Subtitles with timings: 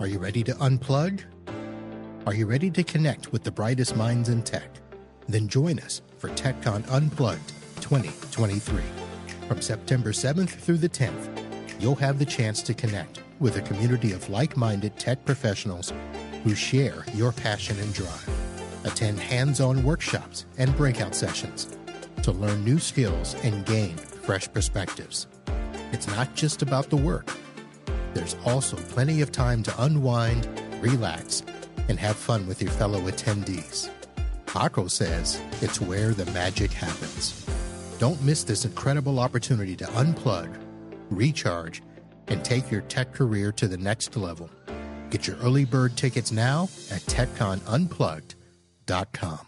[0.00, 1.20] Are you ready to unplug?
[2.24, 4.70] Are you ready to connect with the brightest minds in tech?
[5.28, 8.82] Then join us for TechCon Unplugged 2023.
[9.46, 14.12] From September 7th through the 10th, you'll have the chance to connect with a community
[14.12, 15.92] of like minded tech professionals
[16.44, 18.30] who share your passion and drive.
[18.84, 21.76] Attend hands on workshops and breakout sessions
[22.22, 25.26] to learn new skills and gain fresh perspectives.
[25.92, 27.30] It's not just about the work,
[28.14, 30.48] there's also plenty of time to unwind,
[30.80, 31.42] relax,
[31.88, 33.90] and have fun with your fellow attendees.
[34.46, 37.46] Akko says it's where the magic happens.
[37.98, 40.56] Don't miss this incredible opportunity to unplug,
[41.10, 41.82] recharge,
[42.28, 44.48] and take your tech career to the next level.
[45.10, 49.38] Get your early bird tickets now at TechConUnplugged.com.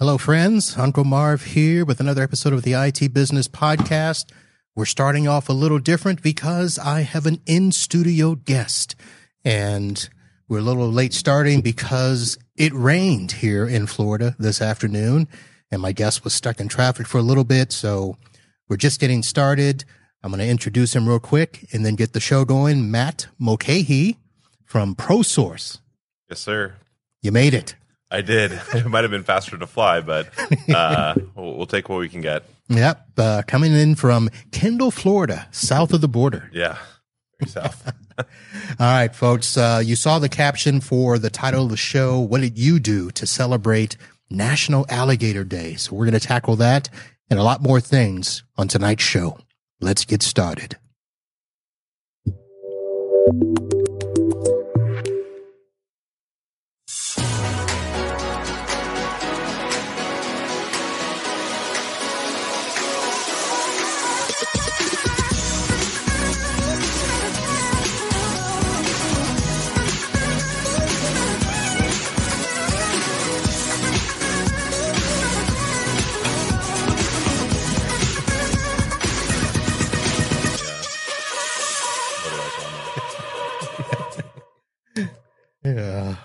[0.00, 0.76] Hello, friends.
[0.76, 4.32] Uncle Marv here with another episode of the IT Business Podcast.
[4.76, 8.96] We're starting off a little different because I have an in studio guest
[9.44, 10.08] and
[10.48, 15.28] we're a little late starting because it rained here in Florida this afternoon
[15.70, 17.70] and my guest was stuck in traffic for a little bit.
[17.70, 18.16] So
[18.68, 19.84] we're just getting started.
[20.24, 22.90] I'm going to introduce him real quick and then get the show going.
[22.90, 24.18] Matt Mulcahy
[24.64, 25.78] from ProSource.
[26.28, 26.74] Yes, sir.
[27.22, 27.76] You made it.
[28.14, 28.52] I did.
[28.74, 30.28] It might have been faster to fly, but
[30.72, 32.44] uh, we'll, we'll take what we can get.
[32.68, 33.08] Yep.
[33.16, 36.48] Uh, coming in from Kendall, Florida, south of the border.
[36.52, 36.78] Yeah,
[37.40, 37.92] very south.
[38.18, 38.24] All
[38.78, 39.56] right, folks.
[39.56, 42.20] Uh, you saw the caption for the title of the show.
[42.20, 43.96] What did you do to celebrate
[44.30, 45.74] National Alligator Day?
[45.74, 46.88] So we're going to tackle that
[47.28, 49.38] and a lot more things on tonight's show.
[49.80, 50.76] Let's get started.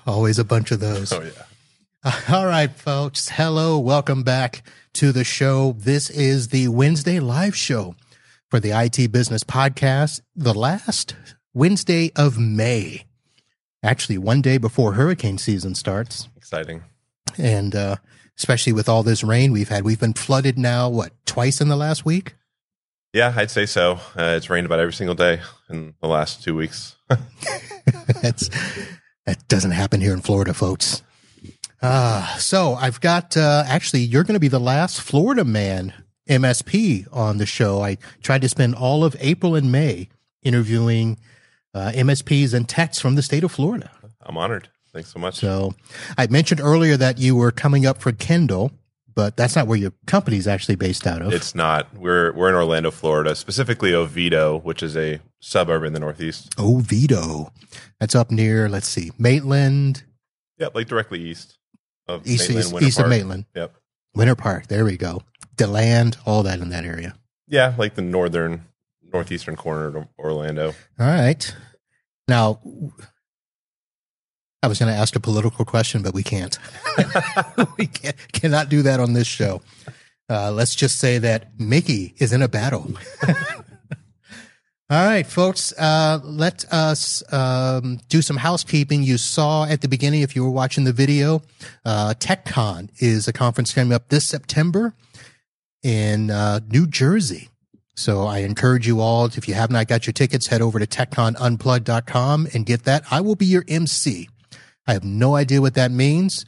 [0.09, 1.13] Always a bunch of those.
[1.19, 2.13] Oh yeah.
[2.33, 3.27] All right, folks.
[3.27, 3.77] Hello.
[3.77, 5.73] Welcome back to the show.
[5.77, 7.95] This is the Wednesday live show
[8.49, 11.17] for the IT Business Podcast, the last
[11.53, 13.03] Wednesday of May.
[13.83, 16.29] Actually, one day before hurricane season starts.
[16.37, 16.83] Exciting.
[17.37, 17.97] And, uh,
[18.37, 21.75] especially with all this rain we've had, we've been flooded now, what, twice in the
[21.75, 22.35] last week?
[23.11, 23.99] Yeah, I'd say so.
[24.15, 26.95] Uh, it's rained about every single day in the last two weeks.
[28.21, 28.49] That's
[29.29, 31.03] that doesn't happen here in Florida, folks.
[31.83, 35.93] Uh, so I've got uh, actually you're going to be the last Florida man
[36.27, 37.81] MSP on the show.
[37.83, 40.09] I tried to spend all of April and May
[40.41, 41.19] interviewing
[41.75, 43.91] uh, MSPs and techs from the state of Florida.
[44.23, 44.69] I'm honored.
[44.91, 45.35] Thanks so much.
[45.35, 45.75] So
[46.17, 48.71] I mentioned earlier that you were coming up for Kendall,
[49.13, 51.31] but that's not where your company's actually based out of.
[51.33, 51.95] It's not.
[51.95, 56.53] We're we're in Orlando, Florida, specifically Oviedo, which is a suburb in the Northeast.
[56.59, 57.51] Oviedo.
[57.99, 60.03] That's up near, let's see, Maitland,
[60.57, 61.57] Yeah, like directly east
[62.07, 63.45] of east, Maitland, east, east of Maitland.
[63.55, 63.75] Yep.
[64.15, 64.67] Winter Park.
[64.67, 65.21] There we go.
[65.55, 67.15] Deland, all that in that area.
[67.47, 68.65] Yeah, like the northern
[69.13, 70.73] northeastern corner of Orlando.
[70.99, 71.55] All right.
[72.27, 72.59] Now,
[74.61, 76.57] I was going to ask a political question, but we can't.
[77.77, 79.61] we can't, cannot do that on this show.
[80.29, 82.91] Uh, let's just say that Mickey is in a battle.
[84.91, 89.03] All right, folks, uh, let us um, do some housekeeping.
[89.03, 91.43] You saw at the beginning, if you were watching the video,
[91.85, 94.95] uh, TechCon is a conference coming up this September
[95.83, 97.49] in uh, New Jersey.
[97.95, 100.87] So I encourage you all, if you have not got your tickets, head over to
[100.87, 103.03] techconunplugged.com and get that.
[103.11, 104.27] I will be your MC.
[104.87, 106.47] I have no idea what that means,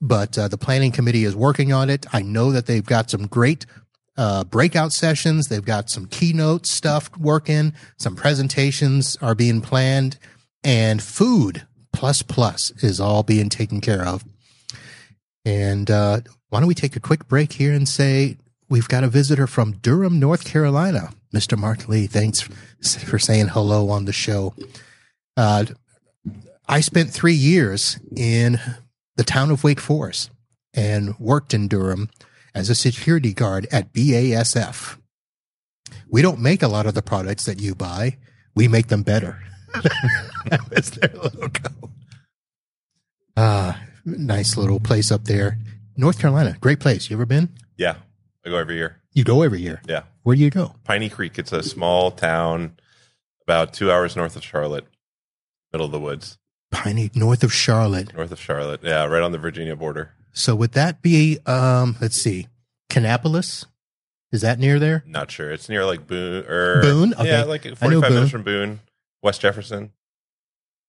[0.00, 2.06] but uh, the planning committee is working on it.
[2.12, 3.66] I know that they've got some great
[4.16, 5.48] uh, breakout sessions.
[5.48, 7.72] They've got some keynote stuff working.
[7.98, 10.18] Some presentations are being planned
[10.66, 14.24] and food plus plus is all being taken care of.
[15.44, 18.36] And uh, why don't we take a quick break here and say
[18.68, 21.56] we've got a visitor from Durham, North Carolina, Mr.
[21.56, 22.06] Mark Lee.
[22.08, 24.54] Thanks for saying hello on the show.
[25.36, 25.66] Uh,
[26.68, 28.58] I spent three years in
[29.14, 30.30] the town of Wake Forest
[30.74, 32.10] and worked in Durham
[32.56, 34.98] as a security guard at BASF.
[36.08, 38.16] We don't make a lot of the products that you buy.
[38.54, 39.42] We make them better.
[40.70, 41.90] That's their logo.
[43.36, 45.58] Ah, nice little place up there.
[45.96, 47.10] North Carolina, great place.
[47.10, 47.50] You ever been?
[47.76, 47.96] Yeah,
[48.44, 49.00] I go every year.
[49.12, 49.80] You go every year.
[49.86, 50.74] Yeah, Where do you go?
[50.84, 51.38] Piney Creek.
[51.38, 52.76] It's a small town
[53.42, 54.86] about two hours north of Charlotte.
[55.72, 56.38] middle of the woods,
[56.70, 58.14] Piney, north of Charlotte.
[58.14, 58.80] north of Charlotte.
[58.82, 60.12] Yeah, right on the Virginia border.
[60.36, 62.46] So would that be, um, let's see,
[62.90, 63.64] Kannapolis?
[64.32, 65.02] Is that near there?
[65.06, 65.50] Not sure.
[65.50, 67.14] It's near like Boone or Boone?
[67.14, 67.26] Okay.
[67.26, 68.00] Yeah, like 45 Boone.
[68.12, 68.80] minutes from Boone,
[69.22, 69.92] West Jefferson,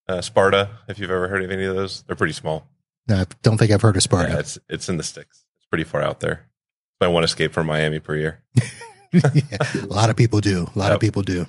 [0.06, 0.68] uh, Sparta.
[0.86, 2.66] If you've ever heard of any of those, they're pretty small.
[3.08, 4.32] No, I don't think I've heard of Sparta.
[4.34, 5.44] Yeah, it's it's in the sticks.
[5.56, 6.32] It's pretty far out there.
[6.32, 8.42] It's my one escape from Miami per year.
[9.10, 9.30] Yeah,
[9.82, 10.68] a lot of people do.
[10.76, 11.46] A lot of people do.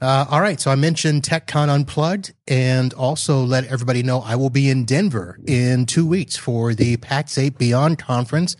[0.00, 0.60] Uh, all right.
[0.60, 5.38] So I mentioned TechCon Unplugged and also let everybody know I will be in Denver
[5.46, 8.56] in two weeks for the Pax8 Beyond conference.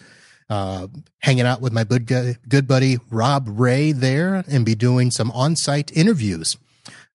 [0.50, 0.88] Uh,
[1.20, 5.56] hanging out with my good, good buddy Rob Rae there and be doing some on
[5.56, 6.56] site interviews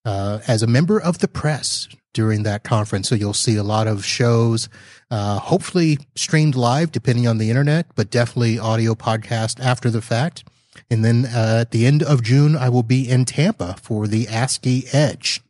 [0.06, 3.10] uh, as a member of the press during that conference.
[3.10, 4.70] So you'll see a lot of shows,
[5.10, 10.44] uh, hopefully streamed live, depending on the internet, but definitely audio podcast after the fact.
[10.92, 14.28] And then uh, at the end of June, I will be in Tampa for the
[14.28, 15.42] ASCII Edge.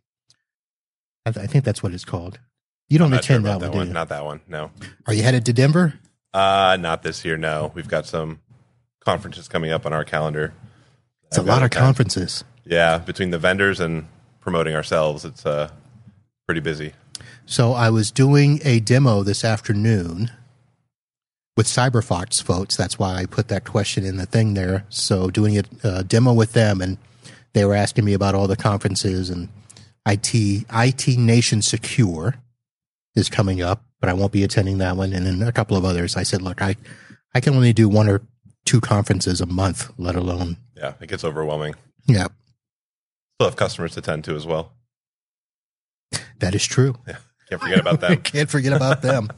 [1.26, 2.40] I, th- I think that's what it's called.
[2.90, 3.86] You don't Not sure attend that, that one, one.
[3.86, 3.94] do you?
[3.94, 4.42] Not that one.
[4.48, 4.72] No.
[5.08, 5.96] Are you headed to Denver?
[6.34, 7.38] Uh not this year.
[7.38, 7.72] No.
[7.76, 8.40] We've got some
[9.04, 10.54] conferences coming up on our calendar.
[11.28, 11.84] It's a I've got lot of attend.
[11.86, 12.44] conferences.
[12.66, 14.08] Yeah, between the vendors and
[14.42, 15.70] promoting ourselves, it's uh
[16.46, 16.94] pretty busy.
[17.46, 20.32] So I was doing a demo this afternoon
[21.56, 22.76] with CyberFox folks.
[22.76, 24.86] That's why I put that question in the thing there.
[24.90, 26.98] So doing a, a demo with them, and
[27.54, 29.50] they were asking me about all the conferences and
[30.08, 30.34] IT
[30.74, 32.36] IT Nation Secure
[33.16, 35.86] is coming up, but I won't be attending that one, and then a couple of
[35.86, 36.18] others.
[36.18, 36.76] I said, look, I
[37.36, 38.22] I can only do one or
[38.66, 41.76] two conferences a month, let alone Yeah, it gets overwhelming.
[42.08, 42.28] yeah.
[43.38, 44.72] Still have customers to tend to as well.
[46.40, 46.96] That is true.
[47.08, 47.18] Yeah.
[47.50, 48.18] Can't forget about them.
[48.24, 49.30] Can't forget about them.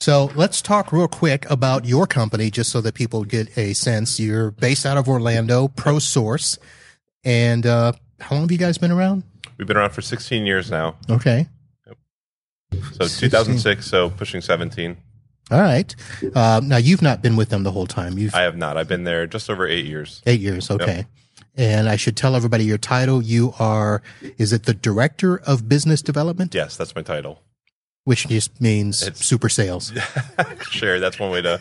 [0.00, 4.20] So let's talk real quick about your company, just so that people get a sense.
[4.20, 6.56] You're based out of Orlando, ProSource,
[7.24, 9.24] and uh, how long have you guys been around?
[9.56, 10.96] We've been around for 16 years now.
[11.10, 11.48] Okay,
[12.92, 14.96] So 2006, so pushing 17.
[15.50, 15.94] all right.
[16.32, 18.18] Uh, now you've not been with them the whole time.
[18.18, 18.76] You've I have not.
[18.76, 20.22] I've been there just over eight years.
[20.26, 20.70] eight years.
[20.70, 21.06] Okay.
[21.56, 23.20] And I should tell everybody your title.
[23.20, 24.00] You are,
[24.36, 26.54] is it the director of business development?
[26.54, 27.42] Yes, that's my title.
[28.08, 29.92] Which just means It's- super sales.
[30.70, 31.60] sure, that's one way to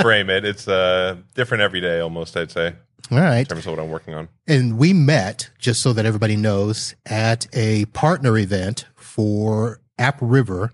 [0.00, 0.44] frame it.
[0.44, 2.36] It's uh, different every day, almost.
[2.36, 2.74] I'd say,
[3.10, 3.40] All right.
[3.40, 4.28] in terms of what I'm working on.
[4.46, 10.70] And we met, just so that everybody knows, at a partner event for AppRiver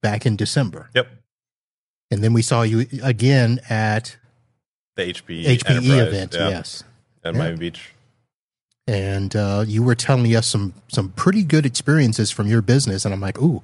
[0.00, 0.88] back in December.
[0.94, 1.08] Yep,
[2.10, 4.16] And then we saw you again at
[4.96, 6.34] the HPE HPE Enterprise, event.
[6.34, 6.84] yeah, Yes.
[7.24, 7.38] at Yeah.
[7.40, 7.90] Miami Beach.
[8.86, 13.04] And uh, you were telling us some some pretty good experiences from your business.
[13.04, 13.62] And I'm like, ooh,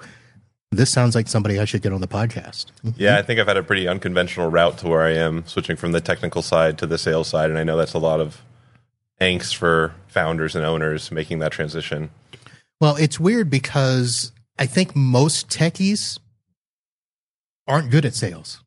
[0.71, 2.67] this sounds like somebody I should get on the podcast.
[2.97, 5.93] Yeah, I think I've had a pretty unconventional route to where I am, switching from
[5.93, 8.43] the technical side to the sales side, and I know that's a lot of
[9.21, 12.11] angst for founders and owners making that transition.
[12.81, 16.19] Well, it's weird because I think most techies
[17.67, 18.63] aren't good at sales.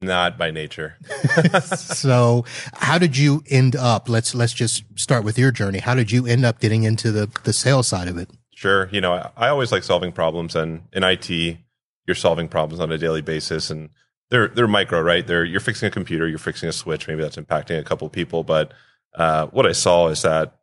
[0.00, 0.96] Not by nature.
[1.76, 2.44] so
[2.74, 6.26] how did you end up let's let's just start with your journey how did you
[6.26, 8.88] end up getting into the the sales side of it Sure.
[8.90, 12.90] You know, I, I always like solving problems, and in IT, you're solving problems on
[12.90, 13.90] a daily basis, and
[14.30, 15.24] they're they're micro, right?
[15.24, 18.42] They're you're fixing a computer, you're fixing a switch, maybe that's impacting a couple people,
[18.42, 18.72] but
[19.14, 20.58] uh, what I saw is that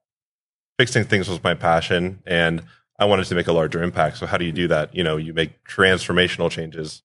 [0.78, 2.64] fixing things was my passion, and
[3.00, 4.18] I wanted to make a larger impact.
[4.18, 4.94] So how do you do that?
[4.94, 7.02] You know, you make transformational changes,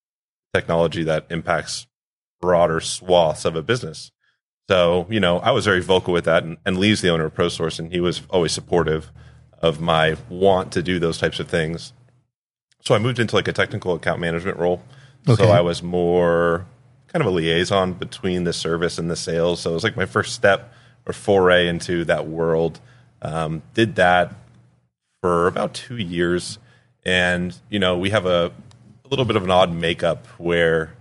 [0.52, 1.86] technology that impacts
[2.40, 4.10] broader swaths of a business.
[4.68, 7.34] So, you know, I was very vocal with that, and, and Lee's the owner of
[7.34, 9.12] ProSource, and he was always supportive
[9.60, 11.92] of my want to do those types of things.
[12.80, 14.82] So I moved into like a technical account management role.
[15.28, 15.42] Okay.
[15.42, 16.66] So I was more
[17.08, 19.60] kind of a liaison between the service and the sales.
[19.60, 20.72] So it was like my first step
[21.06, 22.80] or foray into that world.
[23.22, 24.34] Um, did that
[25.20, 26.58] for about two years,
[27.04, 28.52] and you know we have a,
[29.04, 30.94] a little bit of an odd makeup where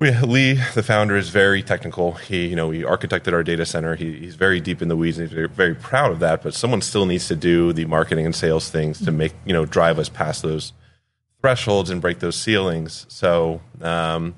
[0.00, 2.12] we Lee, the founder, is very technical.
[2.12, 3.96] He, you know, he architected our data center.
[3.96, 6.42] He, he's very deep in the weeds, and he's very, very proud of that.
[6.42, 9.64] But someone still needs to do the marketing and sales things to make you know
[9.64, 10.72] drive us past those
[11.40, 13.06] thresholds and break those ceilings.
[13.08, 14.36] So um,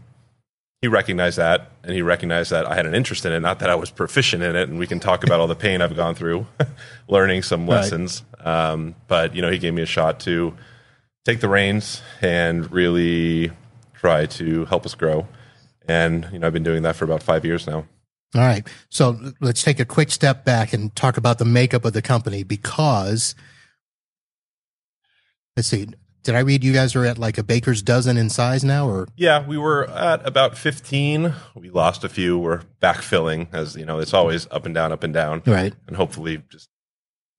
[0.80, 3.68] he recognized that, and he recognized that I had an interest in it, not that
[3.68, 4.68] I was proficient in it.
[4.70, 6.46] And we can talk about all the pain I've gone through,
[7.08, 7.76] learning some Right.
[7.76, 8.22] lessons.
[8.42, 10.54] Um, but you know, he gave me a shot to
[11.26, 13.52] take the reins and really
[13.92, 15.26] try to help us grow.
[15.90, 17.80] And you know, I've been doing that for about five years now.
[18.36, 19.04] all right so
[19.40, 23.34] let's take a quick step back and talk about the makeup of the company because
[25.56, 25.88] let's see
[26.22, 29.08] did i read you guys are at like a baker's dozen in size now or
[29.16, 31.34] Yeah, we were at about 15.
[31.56, 32.38] We lost a few.
[32.38, 35.42] We're backfilling, as you know, it's always up and down, up and down.
[35.46, 36.69] right and hopefully just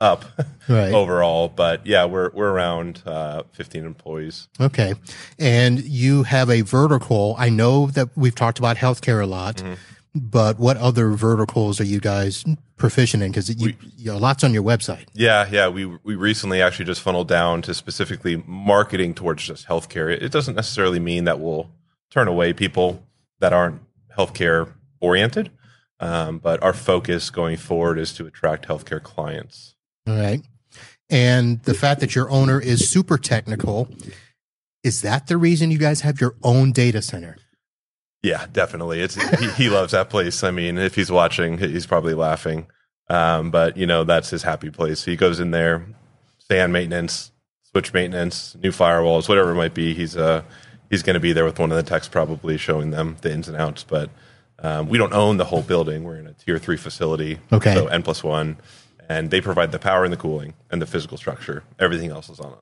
[0.01, 0.25] up
[0.67, 0.93] Right.
[0.93, 1.47] overall.
[1.47, 4.49] But yeah, we're we're around uh, 15 employees.
[4.59, 4.95] Okay.
[5.39, 7.35] And you have a vertical.
[7.37, 9.73] I know that we've talked about healthcare a lot, Mm-hmm.
[10.13, 12.43] but what other verticals are you guys
[12.77, 13.31] proficient in?
[13.31, 15.05] Because you, you know, lots on your website.
[15.13, 15.67] Yeah, yeah.
[15.69, 20.09] We we recently actually just funneled down to specifically marketing towards just healthcare.
[20.09, 21.69] It doesn't necessarily mean that we'll
[22.09, 23.03] turn away people
[23.39, 23.81] that aren't
[24.17, 25.49] healthcare oriented,
[25.99, 29.75] um, but our focus going forward is to attract healthcare clients.
[30.07, 30.41] All right.
[31.09, 33.89] And the fact that your owner is super technical,
[34.83, 37.37] is that the reason you guys have your own data center?
[38.23, 39.01] Yeah, definitely.
[39.01, 40.43] It's he, he loves that place.
[40.43, 42.67] I mean, if he's watching, he's probably laughing.
[43.09, 45.03] Um, but you know, that's his happy place.
[45.03, 45.85] He goes in there,
[46.37, 47.31] SAN maintenance,
[47.71, 49.93] switch maintenance, new firewalls, whatever it might be.
[49.93, 50.43] He's uh
[50.89, 53.47] he's going to be there with one of the techs, probably showing them the ins
[53.49, 53.83] and outs.
[53.83, 54.09] But
[54.59, 56.03] um, we don't own the whole building.
[56.03, 57.73] We're in a tier three facility, Okay.
[57.73, 58.57] so N plus one,
[59.11, 61.63] and they provide the power and the cooling and the physical structure.
[61.79, 62.59] Everything else is on us.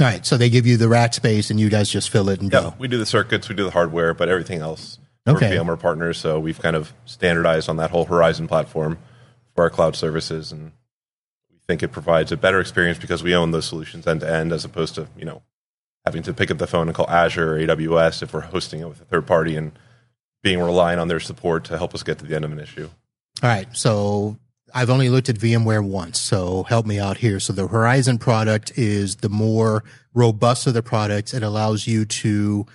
[0.00, 0.24] All right.
[0.26, 2.60] So they give you the rack space and you guys just fill it and Yeah,
[2.62, 2.74] go.
[2.78, 5.56] we do the circuits, we do the hardware, but everything else Okay.
[5.56, 8.98] we're VMware partners, so we've kind of standardized on that whole Horizon platform
[9.54, 10.72] for our cloud services, and
[11.50, 14.50] we think it provides a better experience because we own those solutions end to end,
[14.52, 15.42] as opposed to you know
[16.04, 18.88] having to pick up the phone and call Azure or AWS if we're hosting it
[18.88, 19.70] with a third party and
[20.42, 22.88] being reliant on their support to help us get to the end of an issue.
[23.44, 23.68] All right.
[23.76, 24.38] So
[24.74, 27.40] I've only looked at VMware once, so help me out here.
[27.40, 31.34] So the Horizon product is the more robust of the products.
[31.34, 32.66] It allows you to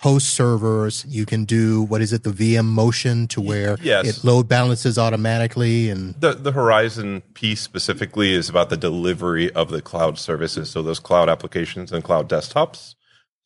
[0.00, 1.04] host servers.
[1.08, 4.06] You can do what is it, the vMotion to where Yes.
[4.06, 9.70] it load balances automatically and The the Horizon piece specifically is about the delivery of
[9.70, 10.70] the cloud services.
[10.70, 12.94] So those cloud applications and cloud desktops.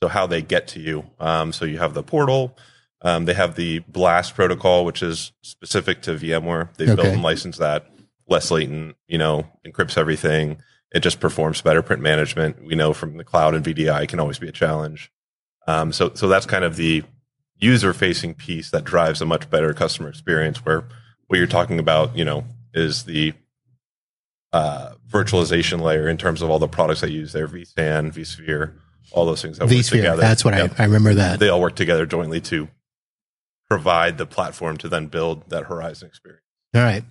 [0.02, 1.04] So how they get to you.
[1.20, 2.56] Um, so you have the portal.
[3.02, 6.68] Um, they have the Blast protocol, which is specific to VMware.
[6.76, 7.86] They've built and licensed that.
[8.32, 10.56] Less latent, you know, encrypts everything.
[10.94, 12.64] It just performs better print management.
[12.64, 15.10] We know from the cloud and VDI can always be a challenge.
[15.66, 17.02] Um, so so that's kind of the
[17.58, 20.84] user facing piece that drives a much better customer experience where
[21.26, 23.34] what you're talking about, you know, is the
[24.52, 28.74] uh, virtualization layer in terms of all the products I use there, vSAN, vSphere,
[29.12, 29.90] all those things that work vSphere.
[29.90, 30.20] together.
[30.22, 30.74] That's what Yep.
[30.78, 31.38] I, I remember that.
[31.38, 32.68] They all work together jointly to
[33.68, 36.42] provide the platform to then build that Horizon experience.
[36.74, 37.04] All right.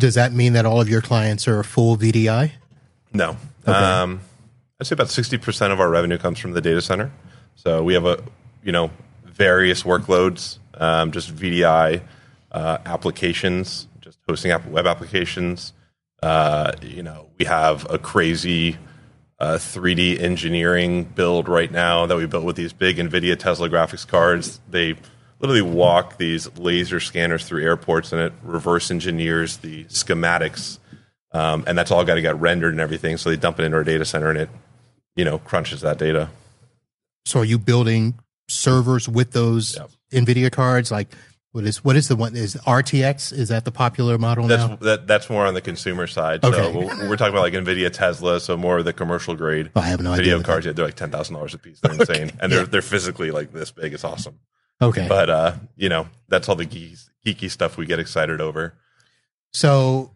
[0.00, 2.52] Does that mean that all of your clients are full VDI?
[3.12, 3.36] No.
[3.62, 3.72] Okay.
[3.72, 4.20] Um,
[4.80, 7.12] I'd say about 60% of our revenue comes from the data center.
[7.54, 8.22] So we have a,
[8.64, 8.90] you know,
[9.24, 12.02] various workloads, um, just VDI
[12.50, 15.74] uh, applications, just hosting app- web applications.
[16.22, 18.78] Uh, you know, we have a crazy
[19.38, 24.06] uh, 3D engineering build right now that we built with these big NVIDIA Tesla graphics
[24.06, 24.60] cards.
[24.68, 24.96] They
[25.40, 30.78] literally walk these laser scanners through airports and it reverse engineers the schematics
[31.32, 33.16] um, and that's all got to get rendered and everything.
[33.16, 34.48] So they dump it into our data center, and it,
[35.14, 36.28] you know, crunches that data.
[37.24, 38.14] So are you building
[38.48, 39.90] servers with those Yep.
[40.24, 40.90] NVIDIA cards?
[40.90, 41.08] Like
[41.52, 43.32] what is what is the one is RTX?
[43.32, 44.76] Is that the popular model That's now?
[44.76, 46.44] that, that's more on the consumer side.
[46.44, 46.56] Okay.
[46.56, 49.80] So we're, we're talking about like Nvidia, Tesla, so more of the commercial grade Oh,
[49.80, 50.24] I have no idea.
[50.24, 50.66] video what cards.
[50.66, 51.78] Yeah, they're like ten thousand dollars a piece.
[51.80, 52.66] They're insane, and they're yeah.
[52.66, 53.94] they're physically like this big.
[53.94, 54.40] It's awesome.
[54.82, 55.06] Okay.
[55.08, 58.74] But uh, you know, that's all the geeky, geeky stuff we get excited over.
[59.52, 60.12] So,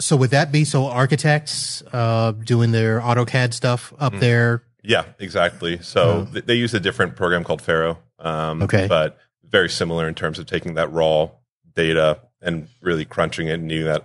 [0.00, 4.20] so would that be so architects uh, doing their AutoCAD stuff up Mm.
[4.20, 4.62] there?
[4.82, 5.80] Yeah, exactly.
[5.82, 6.32] So Oh.
[6.32, 7.98] th- they use a different program called Faro.
[8.20, 8.86] Um, Okay.
[8.86, 11.30] But very similar in terms of taking that raw
[11.74, 14.04] data and really crunching it and needing that,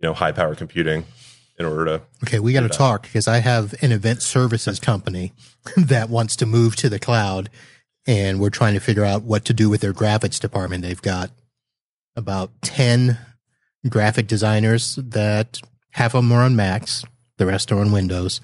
[0.00, 1.04] you know, high power computing
[1.58, 2.02] in order to.
[2.24, 5.32] Okay, we got to talk because I have an event services company
[5.76, 7.50] that wants to move to the cloud,
[8.06, 10.82] and we're trying to figure out what to do with their graphics department.
[10.82, 11.30] They've got
[12.16, 13.18] about ten
[13.88, 15.60] graphic designers that
[15.92, 17.04] half of them are on Macs,
[17.38, 18.40] the rest are on Windows,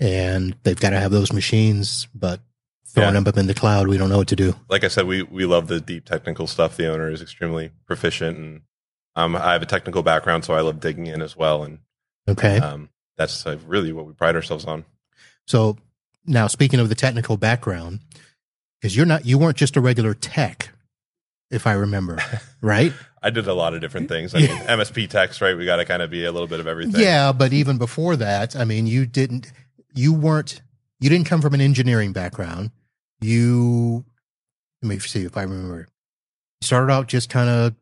[0.00, 2.40] and they've got to have those machines, but
[2.86, 3.20] throwing Yeah.
[3.20, 4.54] them up in the cloud, we don't know what to do.
[4.68, 6.76] Like I said, we we love the deep technical stuff.
[6.76, 8.60] The owner is extremely proficient, and
[9.16, 11.62] um, I have a technical background, so I love digging in as well.
[11.64, 11.78] And
[12.28, 12.58] Okay.
[12.58, 14.84] um, that's uh, really what we pride ourselves on.
[15.46, 15.76] So
[16.26, 18.00] now speaking of the technical background,
[18.82, 20.70] because you're not you weren't just a regular tech,
[21.52, 22.18] if I remember,
[22.60, 22.92] right?
[23.22, 24.34] I did a lot of different things.
[24.34, 25.56] I mean, MSP techs, right?
[25.56, 27.00] We got to kind of be a little bit of everything.
[27.00, 29.52] yeah, but even before that, I mean, you didn't
[29.94, 30.60] you weren't
[31.00, 32.70] you didn't come from an engineering background.
[33.20, 34.04] You
[34.82, 35.86] let me see if I remember.
[36.60, 37.74] You started out just kind of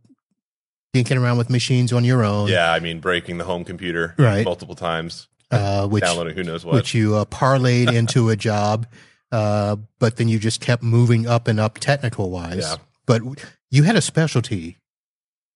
[0.95, 2.49] dinking around with machines on your own.
[2.49, 4.45] Yeah, I mean, breaking the home computer Right.
[4.45, 6.75] multiple times, Uh, which downloading who knows what.
[6.75, 8.87] which you uh, parlayed into a job,
[9.33, 12.59] uh, but then you just kept moving up and up technical wise.
[12.59, 12.77] Yeah.
[13.07, 13.23] But
[13.71, 14.77] you had a specialty,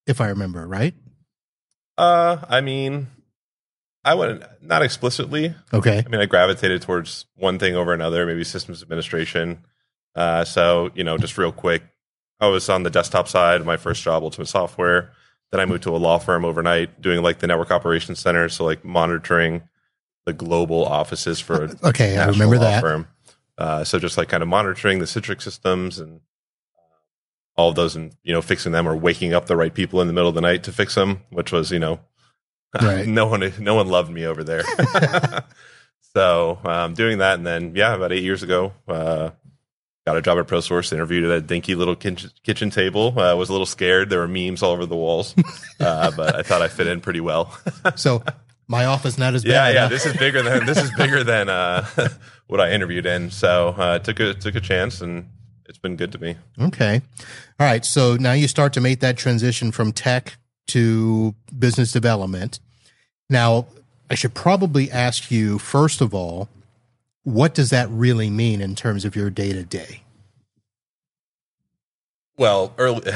[0.06, 0.94] if I remember right.
[1.96, 3.08] Uh, I mean,
[4.04, 5.54] I wouldn't not explicitly.
[5.72, 6.02] Okay.
[6.04, 9.64] I mean, I gravitated towards one thing over another, maybe systems administration.
[10.14, 11.82] Uh, so you know, just real quick,
[12.40, 13.64] I was on the desktop side.
[13.64, 15.12] My first job, Ultimate Software.
[15.52, 18.64] Then I moved to a law firm overnight, doing like the network operations center, so
[18.64, 19.62] like monitoring
[20.26, 22.80] the global offices for a Okay, I remember law that.
[22.80, 23.06] firm.
[23.58, 26.20] Uh, so just like kind of monitoring the Citrix systems and
[26.76, 26.80] uh,
[27.56, 30.06] all of those, and you know, fixing them or waking up the right people in
[30.08, 32.00] the middle of the night to fix them, which was you know,
[32.82, 33.06] Right.
[33.06, 34.64] no one no one loved me over there.
[36.14, 39.30] so um, doing that, and then yeah, about eight years ago, uh,
[40.06, 40.92] got a job at ProSource.
[40.92, 43.18] Interviewed at a dinky little kitchen, kitchen table.
[43.18, 44.10] uh, was a little scared.
[44.10, 45.34] There were memes all over the walls,
[45.80, 47.56] uh, but I thought I fit in pretty well.
[47.96, 48.22] So
[48.66, 49.74] my office not as yeah, bad.
[49.74, 49.80] yeah.
[49.82, 49.88] huh?
[49.88, 51.86] This is bigger than this is bigger than uh,
[52.46, 53.30] what I interviewed in.
[53.30, 55.28] So uh, took a took a chance, and
[55.66, 56.36] it's been good to me.
[56.60, 57.02] Okay.
[57.58, 57.84] All right.
[57.84, 60.36] So now you start to make that transition from tech
[60.68, 62.60] to business development.
[63.28, 63.66] Now,
[64.10, 66.48] I should probably ask you, first of all,
[67.22, 70.02] what does that really mean in terms of your day to day?
[72.36, 73.00] Well, early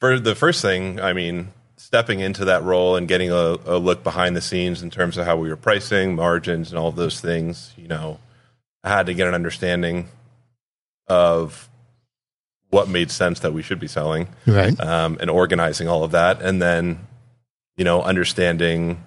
[0.00, 1.53] for the first thing, I mean,
[1.84, 5.26] stepping into that role and getting a, a look behind the scenes in terms of
[5.26, 7.74] how we were pricing, margins, and all of those things.
[7.76, 8.18] You know,
[8.82, 10.08] I had to get an understanding
[11.08, 11.68] of
[12.70, 14.28] what made sense that we should be selling.
[14.46, 14.78] Right.
[14.80, 17.06] um, and organizing all of that, and then
[17.76, 19.04] you know understanding.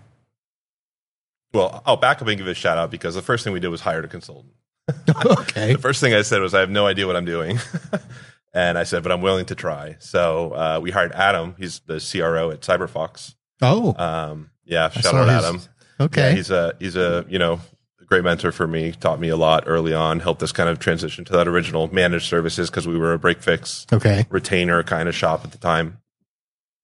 [1.53, 3.69] Well, I'll back up and give a shout out because the first thing we did
[3.69, 4.53] was hire a consultant.
[5.25, 5.73] okay.
[5.73, 7.59] The first thing I said was, "I have no idea what I'm doing,"
[8.57, 11.55] and I said, "But I'm willing to try." So uh, we hired Adam.
[11.59, 13.35] He's the CRO at CyberFox.
[13.61, 15.61] Oh, Um, yeah, shout out his- Adam.
[15.99, 16.29] okay.
[16.29, 17.59] Yeah, he's a he's a you know
[18.07, 18.91] great mentor for me.
[18.93, 20.19] Taught me a lot early on.
[20.21, 23.41] Helped us kind of transition to that original managed services because we were a break
[23.41, 24.25] fix okay.
[24.29, 25.97] retainer kind of shop at the time,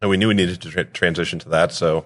[0.02, 1.72] and we knew we needed to tra- transition to that.
[1.72, 2.06] So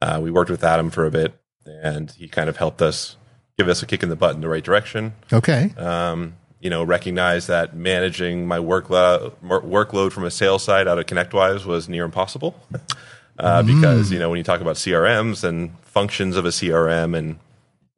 [0.00, 1.34] uh, we worked with Adam for a bit,
[1.66, 3.16] and he kind of helped us
[3.58, 5.12] give us a kick in the butt in the right direction.
[5.32, 5.72] Okay.
[5.76, 11.06] Um, you know, recognize that managing my workload workload from a sales side out of
[11.06, 12.54] ConnectWise was near impossible.
[13.38, 17.38] Uh, because you know when you talk about CRMs and functions of a CRM and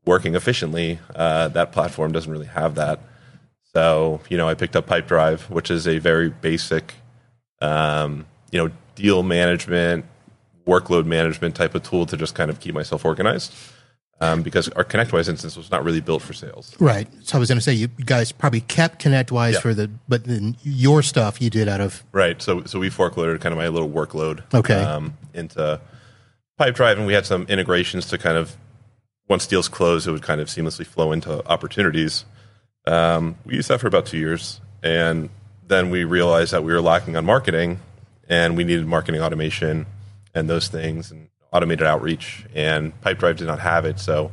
[0.07, 3.01] working efficiently, uh, that platform doesn't really have that.
[3.75, 6.95] So you know, I picked up PipeDrive, which is a very basic,
[7.61, 10.07] um, you know, deal management,
[10.67, 13.53] workload management type of tool to just kind of keep myself organized.
[14.33, 16.75] Um, because our ConnectWise instance was not really built for sales.
[16.81, 17.09] Right.
[17.23, 19.61] So I was going to say you guys probably kept ConnectWise Yeah.
[19.61, 22.41] for the, but then your stuff you did out of Right.
[22.41, 24.81] So so we forkloaded kind of my little workload Okay.
[24.81, 25.81] um, into
[26.61, 28.57] PipeDrive, and we had some integrations to kind of
[29.29, 32.25] once deals closed, it would kind of seamlessly flow into opportunities.
[32.87, 35.31] Um, we used that for about two years, and
[35.67, 37.81] then we realized that we were lacking on marketing,
[38.29, 39.87] and we needed marketing automation
[40.35, 42.45] and those things, and automated outreach.
[42.55, 44.33] And PipeDrive did not have it, so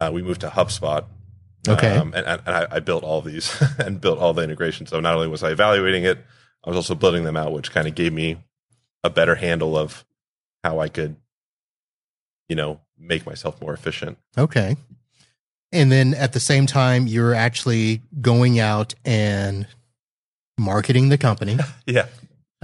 [0.00, 1.04] uh, we moved to HubSpot.
[1.66, 1.96] Okay.
[1.96, 4.90] Um, and and I, I built all these and built all the integrations.
[4.90, 6.18] So not only was I evaluating it,
[6.64, 8.38] I was also building them out, which kind of gave me
[9.02, 10.04] a better handle of
[10.62, 11.16] how I could,
[12.48, 14.18] you know, make myself more efficient.
[14.38, 14.76] Okay.
[15.72, 19.66] And then at the same time, you're actually going out and
[20.58, 21.58] marketing the company.
[21.86, 22.06] Yeah.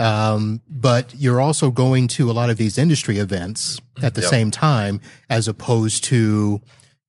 [0.01, 4.31] Um, but you're also going to a lot of these industry events at the Yep.
[4.31, 6.61] same time, as opposed to,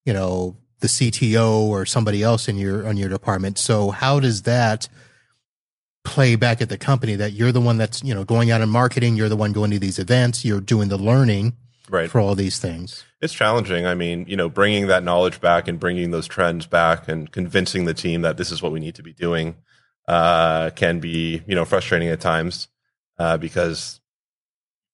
[0.06, 3.58] you know, the CTO or somebody else in your on your department.
[3.60, 4.90] So how does that
[6.04, 8.72] play back at the company that you're the one that's you know going out and
[8.72, 11.54] marketing, you're the one going to these events, you're doing the learning
[11.90, 12.10] Right.
[12.10, 13.04] for all these things.
[13.22, 13.86] It's challenging.
[13.86, 17.86] I mean, you know, bringing that knowledge back and bringing those trends back and convincing
[17.86, 19.56] the team that this is what we need to be doing
[20.08, 22.68] uh, can be, you know, frustrating at times
[23.22, 24.00] uh, because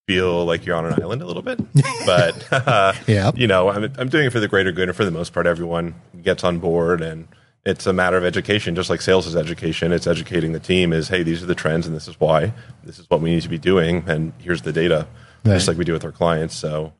[0.07, 1.59] feel like you're on an island a little bit.
[2.05, 3.31] But uh, Yeah.
[3.35, 5.45] you know, I'm I'm doing it for the greater good, and for the most part,
[5.45, 7.27] everyone gets on board, and
[7.65, 9.91] it's a matter of education, just like sales is education.
[9.91, 10.93] It's educating the team.
[10.93, 12.53] Is hey, these are the trends, and this is why.
[12.83, 15.07] This is what we need to be doing, and here's the data,
[15.43, 15.55] Right.
[15.55, 16.55] just like we do with our clients.
[16.55, 16.93] So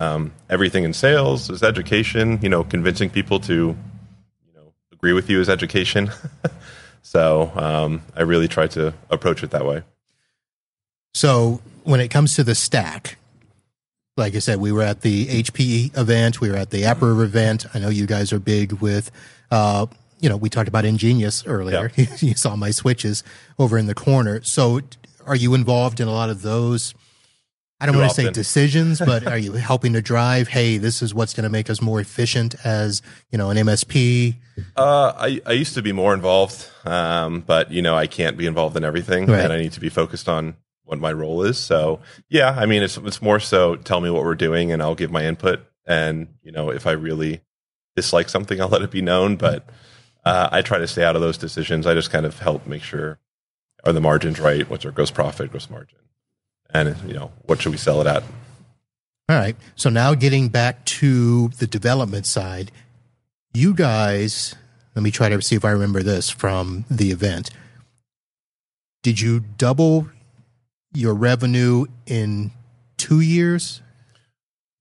[0.00, 2.38] um, everything in sales is education.
[2.42, 3.54] You know, convincing people to
[4.46, 6.10] you know agree with you is education.
[7.02, 9.82] so um, I really try to approach it that way.
[11.16, 13.16] So when it comes to the stack,
[14.18, 17.64] like I said, we were at the HPE event, we were at the AppRiver event.
[17.72, 19.10] I know you guys are big with,
[19.50, 19.86] uh,
[20.20, 21.90] you know, we talked about EnGenius earlier.
[21.96, 23.24] you saw my switches
[23.58, 24.42] over in the corner.
[24.42, 24.82] So
[25.24, 26.92] are you involved in a lot of those?
[27.80, 30.48] I don't Too want to say decisions, but are you helping to drive?
[30.48, 33.00] Hey, this is what's going to make us more efficient as
[33.30, 34.34] you know an MSP.
[34.76, 38.46] Uh, I, I used to be more involved, um, but you know I can't be
[38.46, 39.40] involved in everything, Right.
[39.40, 41.58] and I need to be focused on what my role is.
[41.58, 44.94] So yeah, I mean, it's it's more so tell me what we're doing, and I'll
[44.94, 45.60] give my input.
[45.86, 47.42] And you know, if I really
[47.94, 49.36] dislike something, I'll let it be known.
[49.36, 49.68] But
[50.24, 51.86] uh, I try to stay out of those decisions.
[51.86, 53.18] I just kind of help make sure
[53.84, 54.68] are the margins right?
[54.68, 55.98] What's our gross profit, gross margin,
[56.70, 58.22] and you know, what should we sell it at?
[59.28, 59.56] All right.
[59.74, 62.70] So now getting back to the development side,
[63.52, 64.54] you guys,
[64.94, 67.50] let me try to see if I remember this from the event.
[69.02, 70.08] Did you double
[70.96, 72.50] your revenue in
[72.96, 73.82] two years?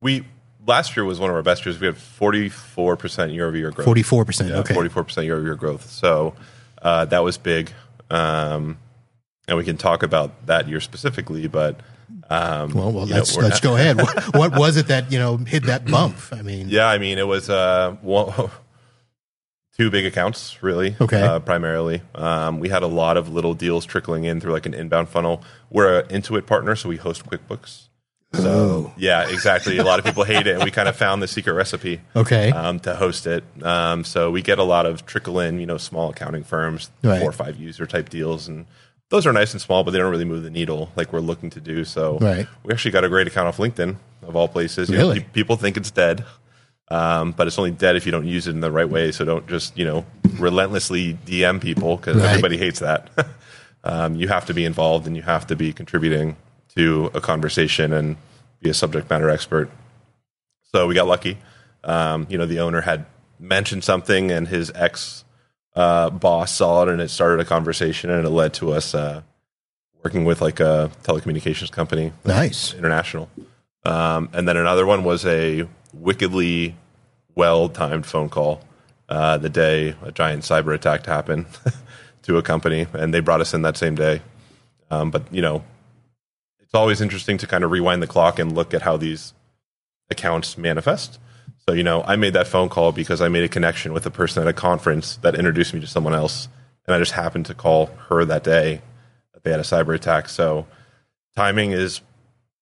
[0.02, 0.26] We
[0.66, 1.80] last year was one of our best years.
[1.80, 3.86] We had forty four percent year over year growth.
[3.86, 4.52] Forty four percent.
[4.52, 4.74] Okay.
[4.74, 5.90] Forty four percent year over year growth.
[5.90, 6.34] So
[6.82, 7.72] uh, that was big.
[8.10, 8.78] Um,
[9.48, 11.80] and we can talk about that year specifically, but
[12.30, 13.98] um, well, well, let's know, let's not, go ahead.
[13.98, 16.18] what, what, was it that you know hit that bump?
[16.32, 18.50] I mean, yeah, I mean it was uh, one,
[19.78, 20.96] two big accounts really.
[21.00, 24.66] Okay, uh, primarily, um, we had a lot of little deals trickling in through like
[24.66, 25.44] an inbound funnel.
[25.70, 27.88] We're an Intuit partner, so we host QuickBooks.
[28.34, 28.94] So oh.
[28.98, 29.78] yeah, exactly.
[29.78, 32.02] A lot of people hate it, and we kind of found the secret recipe.
[32.16, 33.44] Okay, um, to host it.
[33.62, 37.20] Um, so we get a lot of trickle in, you know, small accounting firms, right.
[37.20, 38.66] four or five user type deals, and
[39.10, 41.50] those are nice and small, but they don't really move the needle like we're looking
[41.52, 41.86] to do.
[41.86, 42.48] So right.
[42.64, 44.90] we actually got a great account off LinkedIn of all places.
[44.90, 45.20] Really?
[45.20, 46.26] Know, people think it's dead,
[46.90, 49.12] um, but it's only dead if you don't use it in the right way.
[49.12, 50.06] So don't just you know
[50.38, 52.30] relentlessly DM people because right.
[52.30, 53.10] everybody hates that.
[53.84, 56.36] um, you have to be involved and you have to be contributing
[56.76, 58.18] to a conversation and
[58.62, 59.70] be a subject matter expert.
[60.74, 61.38] So we got lucky.
[61.84, 63.06] Um, you know, the owner had
[63.40, 65.24] mentioned something and his ex
[65.76, 69.22] uh, boss saw it and it started a conversation and it led to us uh,
[70.04, 72.12] working with like a telecommunications company.
[72.24, 72.74] Nice.
[72.74, 73.30] International.
[73.84, 75.68] Um, and then another one was a
[76.00, 76.76] wickedly
[77.36, 78.62] well timed phone call
[79.10, 81.46] uh, the day a giant cyber attack happened
[82.24, 84.22] to a company and they brought us in that same day.
[84.90, 85.64] Um, but, you know,
[86.60, 89.34] it's always interesting to kind of rewind the clock and look at how these
[90.10, 91.20] accounts manifest.
[91.68, 94.12] So, you know, I made that phone call because I made a connection with a
[94.12, 96.48] person at a conference that introduced me to someone else.
[96.86, 98.82] And I just happened to call her that day
[99.34, 100.30] that they had a cyber attack.
[100.30, 100.68] So,
[101.36, 102.02] timing is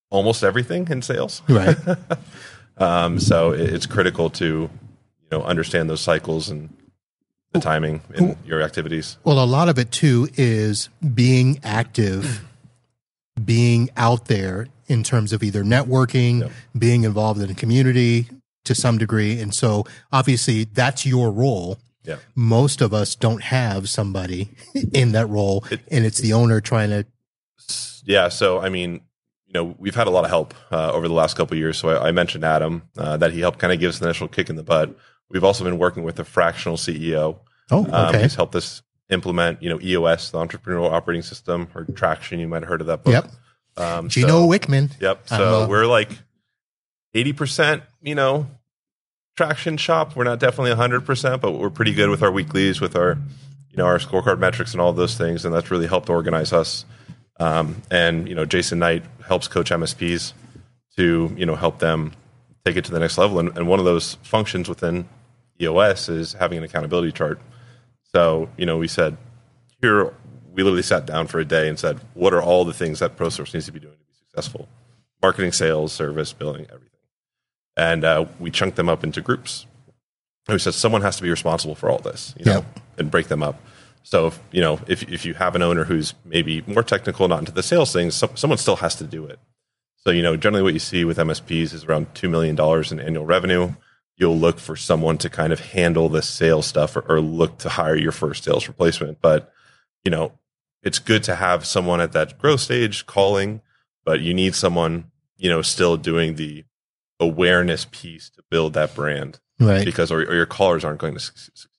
[0.09, 1.41] almost everything in sales.
[1.49, 1.77] Right.
[2.77, 4.69] um, so, it's critical to, you
[5.31, 6.69] know, understand those cycles and
[7.51, 9.17] the timing in your activities.
[9.23, 12.43] Well, a lot of it too is being active,
[13.43, 16.51] being out there in terms of either networking, yep.
[16.77, 18.27] being involved in a community,
[18.65, 19.39] to some degree.
[19.39, 21.77] And so obviously that's your role.
[22.03, 22.17] Yeah.
[22.35, 24.49] Most of us don't have somebody
[24.93, 27.05] in that role it, and it's the owner trying to.
[28.03, 28.29] Yeah.
[28.29, 29.01] So, I mean,
[29.53, 31.77] you know, we've had a lot of help uh, over the last couple years.
[31.77, 34.27] So I, I mentioned Adam, uh, that he helped kind of give us the initial
[34.27, 34.97] kick in the butt.
[35.29, 37.39] We've also been working with a fractional CEO.
[37.71, 38.17] Oh, um, okay.
[38.17, 42.39] Um, he's helped us implement, you know, EOS, the entrepreneurial operating system, or Traction.
[42.39, 43.13] You might have heard of that book.
[43.13, 43.31] Yep.
[43.77, 44.99] Um, Gino so, Wickman.
[44.99, 45.29] Yep.
[45.29, 46.09] So we're like
[47.13, 48.47] 80%, you know,
[49.37, 50.15] traction shop.
[50.15, 53.17] We're not definitely 100%, but we're pretty good with our weeklies, with our,
[53.69, 55.45] you know, our scorecard metrics and all those things.
[55.45, 56.85] And that's really helped organize us.
[57.39, 60.33] Um, and, you know, Jason Knight helps coach MSPs
[60.97, 62.13] to, you know, help them
[62.65, 63.39] take it to the next level.
[63.39, 65.07] And, and one of those functions within
[65.59, 67.39] EOS is having an accountability chart.
[68.13, 69.17] So, you know, we said,
[69.81, 70.13] here,
[70.53, 73.17] we literally sat down for a day and said, what are all the things that
[73.17, 74.69] ProSource needs to be doing to be successful?
[75.21, 76.93] Marketing, sales, service, billing, everything
[77.75, 79.65] and uh, we chunked them up into groups.
[80.47, 82.79] And we said someone has to be responsible for all this, you know, yep.
[82.97, 83.61] and break them up.
[84.03, 87.39] So if, you know, if if you have an owner who's maybe more technical, not
[87.39, 89.39] into the sales things, so, someone still has to do it.
[89.95, 92.99] So you know, generally what you see with MSPs is around two million dollars in
[92.99, 93.73] annual revenue.
[94.17, 97.69] You'll look for someone to kind of handle the sales stuff, or, or look to
[97.69, 99.21] hire your first sales replacement.
[99.21, 99.51] But
[100.03, 100.33] you know,
[100.83, 103.61] it's good to have someone at that growth stage calling,
[104.03, 106.65] but you need someone you know still doing the
[107.21, 109.85] awareness piece to build that brand, right?
[109.85, 111.69] Because or, or your callers aren't going to succeed.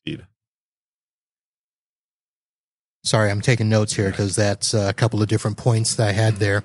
[3.05, 6.37] Sorry, I'm taking notes here because that's a couple of different points that I had
[6.37, 6.65] there.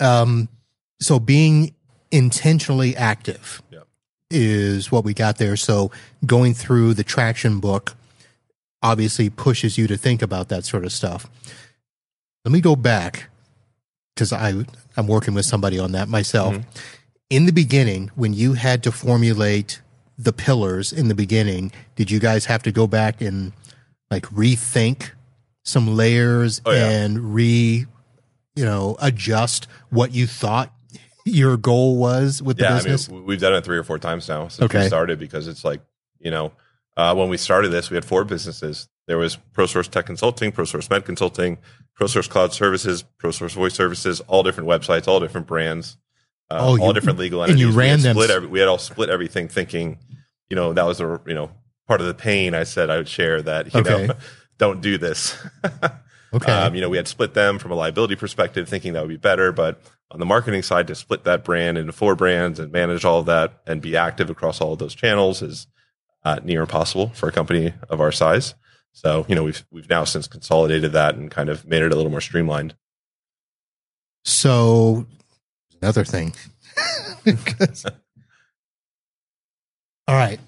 [0.00, 0.48] Um,
[1.00, 1.74] so being
[2.10, 3.62] intentionally active
[4.30, 5.56] is what we got there.
[5.56, 5.90] So
[6.26, 7.94] going through the traction book
[8.82, 11.26] obviously pushes you to think about that sort of stuff.
[12.44, 13.28] Let me go back
[14.14, 14.64] because I
[14.96, 16.54] I'm working with somebody on that myself.
[16.54, 16.70] Mm-hmm
[17.30, 19.80] in the beginning, when you had to formulate
[20.16, 23.52] the pillars in the beginning, did you guys have to go back and
[24.10, 25.10] like rethink
[25.68, 26.88] some layers oh, yeah.
[26.88, 27.86] and re,
[28.56, 30.72] you know, adjust what you thought
[31.24, 33.08] your goal was with yeah, the business?
[33.08, 34.82] I mean, we've done it three or four times now since okay.
[34.82, 35.80] we started because it's like,
[36.18, 36.52] you know,
[36.96, 38.88] uh, when we started this, we had four businesses.
[39.06, 41.58] There was ProSource Tech Consulting, ProSource Med Consulting,
[41.98, 45.96] ProSource Cloud Services, ProSource Voice Services, all different websites, all different brands,
[46.50, 47.68] uh, Oh, all you- different legal and entities.
[47.68, 49.98] you We ran had them Split every, we had all split everything, thinking,
[50.50, 51.50] you know, that was a you know
[51.86, 52.54] part of the pain.
[52.54, 53.72] I said I would share that.
[53.74, 54.06] You Okay.
[54.08, 54.14] know,
[54.58, 55.36] don't do this.
[56.32, 56.52] Okay.
[56.52, 59.16] Um, you know, we had split them from a liability perspective, thinking that would be
[59.16, 59.52] better.
[59.52, 63.20] But on the marketing side, to split that brand into four brands and manage all
[63.20, 65.66] of that and be active across all of those channels is
[66.24, 68.54] uh, near impossible for a company of our size.
[68.92, 71.96] So, you know, we've we've now since consolidated that and kind of made it a
[71.96, 72.74] little more streamlined.
[74.24, 75.06] So
[75.80, 76.34] another thing.
[80.06, 80.40] all right.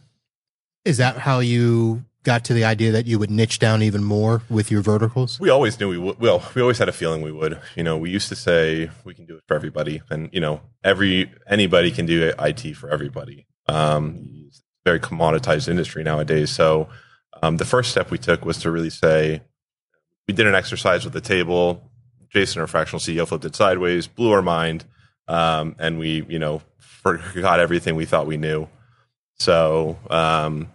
[0.85, 4.43] Is that how you got to the idea that you would niche down even more
[4.49, 5.41] with your verticals?
[5.41, 6.21] We always knew we would.
[6.21, 7.61] Well, we always had a feeling we would.
[7.77, 10.61] You know, we used to say we can do it for everybody, and you know,
[10.85, 13.47] every anybody can do IT for everybody.
[13.69, 16.51] Um, it's a very commoditized industry nowadays.
[16.51, 16.89] So,
[17.43, 19.43] um, the first step we took was to really say
[20.29, 21.91] we did an exercise with the table.
[22.31, 24.85] Jason, our fractional CEO, flipped it sideways, blew our mind,
[25.27, 28.69] um, and we, you know, forgot everything we thought we knew.
[29.41, 30.69] So, um,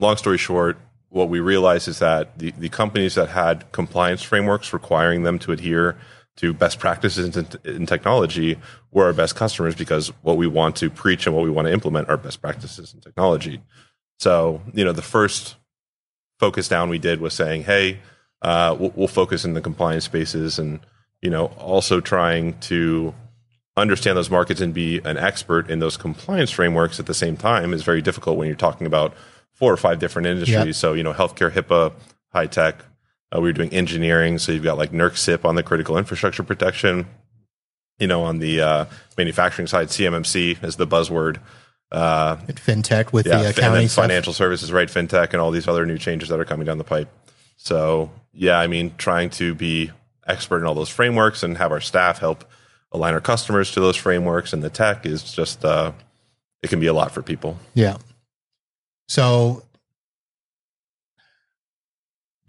[0.00, 0.78] long story short,
[1.10, 5.52] what we realized is that the, the companies that had compliance frameworks requiring them to
[5.52, 5.96] adhere
[6.36, 8.58] to best practices in, in technology
[8.92, 11.72] were our best customers because what we want to preach and what we want to
[11.72, 13.60] implement are best practices in technology.
[14.18, 15.56] So, you know, the first
[16.38, 17.98] focus down we did was saying, hey,
[18.42, 20.80] uh, we'll, we'll focus in the compliance spaces and,
[21.20, 23.12] you know, also trying to
[23.76, 27.72] understand those markets and be an expert in those compliance frameworks at the same time
[27.74, 29.14] is very difficult when you're talking about
[29.60, 30.66] four or five different industries.
[30.66, 30.74] Yep.
[30.74, 31.92] So, you know, healthcare, HIPAA,
[32.32, 32.82] high tech.
[33.32, 34.38] Uh, we were doing engineering.
[34.38, 37.06] So you've got like NERC CIP on the critical infrastructure protection.
[37.98, 38.84] You know, on the uh,
[39.18, 41.38] manufacturing side, CMMC is the buzzword.
[41.92, 44.04] Uh, FinTech with yeah, the and accounting stuff?
[44.04, 44.88] financial services, right?
[44.88, 47.08] FinTech and all these other new changes that are coming down the pipe.
[47.56, 49.90] So, yeah, I mean, trying to be
[50.26, 52.44] expert in all those frameworks and have our staff help
[52.92, 55.92] align our customers to those frameworks and the tech is just, uh,
[56.62, 57.58] it can be a lot for people.
[57.74, 57.98] Yeah.
[59.10, 59.64] So,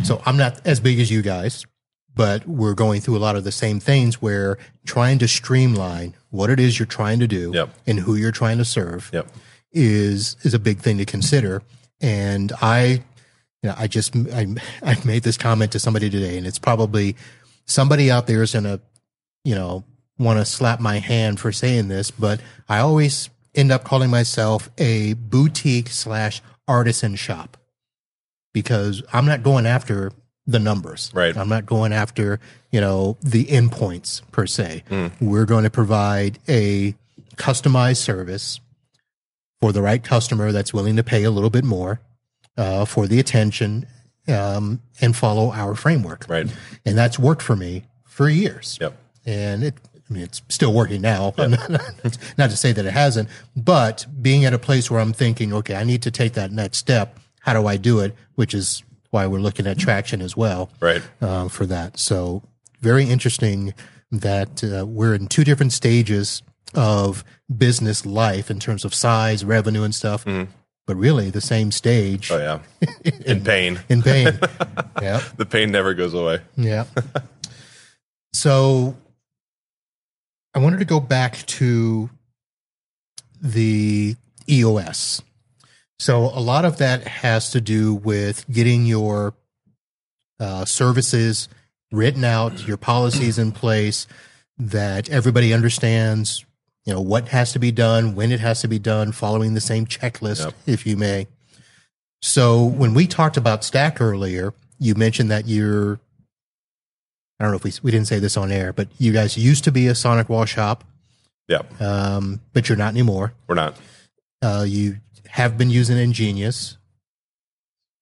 [0.03, 1.65] so I'm not as big as you guys,
[2.13, 6.51] but we're going through a lot of the same things where trying to streamline what
[6.51, 7.69] it is you're trying to do Yep.
[7.87, 9.27] and who you're trying to serve Yep.
[9.71, 11.63] is is a big thing to consider.
[11.99, 13.01] And I,
[13.63, 14.45] you know, I just I,
[14.83, 17.15] I made this comment to somebody today, and it's probably
[17.65, 18.81] somebody out there is gonna,
[19.43, 19.83] you know,
[20.19, 24.69] want to slap my hand for saying this, but I always end up calling myself
[24.77, 26.41] a boutique slash
[26.71, 27.57] artisan shop
[28.53, 30.11] because I'm not going after
[30.47, 31.11] the numbers.
[31.13, 31.35] Right.
[31.35, 32.39] I'm not going after,
[32.71, 34.83] you know, the endpoints per se.
[35.19, 36.95] We're going to provide a
[37.35, 38.59] customized service
[39.59, 42.01] for the right customer that's willing to pay a little bit more
[42.57, 43.85] uh, for the attention
[44.27, 46.25] um, and follow our framework.
[46.27, 46.47] Right.
[46.85, 48.77] And that's worked for me for years.
[48.81, 48.97] Yep.
[49.25, 49.75] And it,
[50.11, 51.33] I mean, it's still working now.
[51.37, 55.75] Not to say that it hasn't, but being at a place where I'm thinking, okay,
[55.75, 57.17] I need to take that next step.
[57.39, 58.13] How do I do it?
[58.35, 61.01] Which is why we're looking at traction as well Right.
[61.21, 61.97] uh, for that.
[61.97, 62.43] So
[62.81, 63.73] very interesting
[64.11, 66.41] that uh, we're in two different stages
[66.75, 67.23] of
[67.55, 70.25] business life in terms of size, revenue, and stuff,
[70.87, 72.59] but really the same stage Oh, yeah.
[73.25, 73.79] In pain.
[73.87, 74.37] in pain.
[75.01, 76.39] yeah, The pain never goes away.
[76.57, 76.83] yeah.
[78.33, 78.95] So
[80.53, 82.09] I wanted to go back to
[83.41, 84.15] the
[84.49, 85.21] EOS.
[85.99, 89.33] So a lot of that has to do with getting your
[90.39, 91.47] uh, services
[91.91, 94.07] written out, your policies in place,
[94.57, 96.45] that everybody understands.
[96.85, 99.61] You know what has to be done, when it has to be done, following the
[99.61, 100.53] same checklist, Yep.
[100.65, 101.27] if you may.
[102.23, 105.99] So when we talked about Stack earlier, you mentioned that you're.
[107.41, 109.63] I don't know if we we didn't say this on air, but you guys used
[109.63, 110.83] to be a SonicWall shop,
[111.47, 111.63] Yeah.
[111.79, 113.33] um, but you're not anymore.
[113.47, 113.75] We're not
[114.43, 116.77] Uh, you have been using EnGenius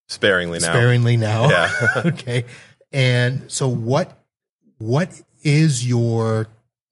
[0.10, 0.73] sparingly now.
[0.73, 1.49] sparingly now.
[1.49, 1.71] Yeah.
[2.06, 2.43] okay.
[2.91, 4.17] And so what
[4.78, 6.47] what is your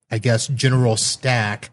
[0.09, 1.69] I guess general stack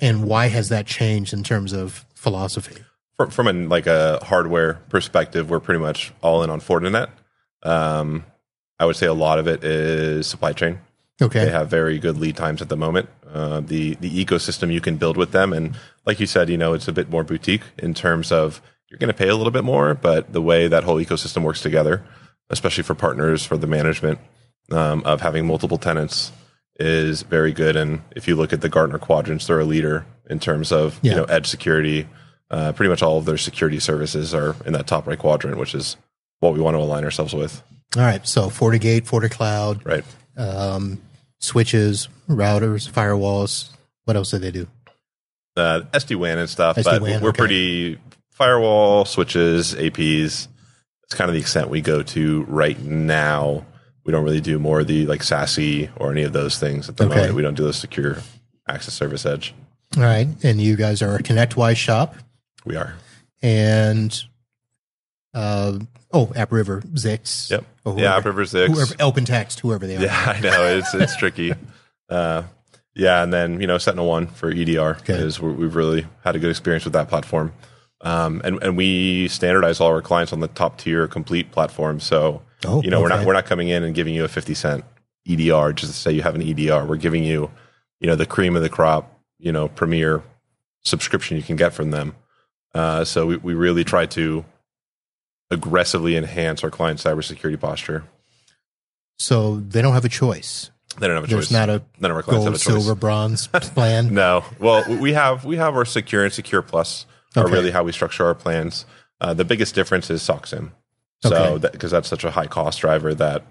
[0.00, 2.82] and why has that changed in terms of philosophy?
[3.16, 7.08] from, from an like a hardware perspective, we're pretty much all in on Fortinet.
[7.62, 8.24] Um,
[8.78, 10.78] I would say a lot of it is supply chain.
[11.20, 11.44] Okay.
[11.46, 13.08] They have very good lead times at the moment.
[13.32, 16.74] Uh, the the ecosystem you can build with them, and like you said, you know,
[16.74, 19.64] it's a bit more boutique in terms of you're going to pay a little bit
[19.64, 22.04] more, but the way that whole ecosystem works together,
[22.50, 24.18] especially for partners for the management
[24.70, 26.32] um, of having multiple tenants,
[26.78, 27.76] is very good.
[27.76, 31.10] And if you look at the Gartner quadrants, they're a leader in terms of Yeah.
[31.12, 32.06] you know edge security.
[32.50, 35.74] Uh, pretty much all of their security services are in that top right quadrant, which
[35.74, 35.96] is
[36.40, 37.62] what we want to align ourselves with.
[37.96, 38.26] All right.
[38.26, 40.04] So FortiGate, FortiCloud, Right.
[40.36, 41.00] um,
[41.38, 43.70] switches, routers, firewalls.
[44.04, 44.66] What else do they do?
[45.56, 47.38] Uh, SD WAN and stuff, but SD-WAN, we're okay.
[47.38, 47.98] pretty
[48.30, 50.46] firewall switches, APs.
[51.04, 53.64] It's kind of the extent we go to right now.
[54.04, 56.96] We don't really do more of the like SASE or any of those things at
[56.96, 57.16] the Okay.
[57.16, 57.34] moment.
[57.34, 58.18] We don't do the secure
[58.68, 59.54] access service edge.
[59.96, 60.28] All right.
[60.44, 62.14] And you guys are a ConnectWise shop
[62.64, 62.94] We are.
[63.42, 64.22] and,
[65.34, 65.78] uh,
[66.12, 67.50] oh, AppRiver, Zix.
[67.50, 67.64] Yep.
[67.84, 68.74] or Yeah, whoever, AppRiver Zix.
[68.74, 70.02] whoever, OpenText, whoever they are.
[70.02, 71.54] Yeah, I know it's it's tricky.
[72.10, 72.42] Uh,
[72.94, 75.12] yeah, and then you know Sentinel One for EDR Okay.
[75.12, 77.52] is we- we've really had a good experience with that platform,
[78.00, 82.00] um, and and we standardize all our clients on the top tier complete platform.
[82.00, 84.54] So Oh, you know we're not we're not coming in and giving you a fifty
[84.54, 84.86] cent
[85.28, 86.86] EDR just to say you have an EDR.
[86.86, 87.50] We're giving you
[88.00, 90.22] you know the cream of the crop, you know premier
[90.82, 92.14] subscription you can get from them.
[92.74, 94.46] Uh, so we, we really try to
[95.50, 98.04] aggressively enhance our client cybersecurity posture.
[99.18, 100.70] So they don't have a choice.
[100.98, 101.52] They don't have a There's choice.
[101.52, 102.84] not a None of our clients gold, have a choice.
[102.84, 104.12] silver, bronze plan.
[104.14, 104.44] No.
[104.58, 107.06] Well, we have we have our secure and secure plus
[107.36, 107.52] are Okay.
[107.52, 108.84] really how we structure our plans.
[109.20, 110.72] Uh, the biggest difference is SOC SIEM.
[111.22, 111.68] So Okay.
[111.72, 113.42] because that's such a high cost driver that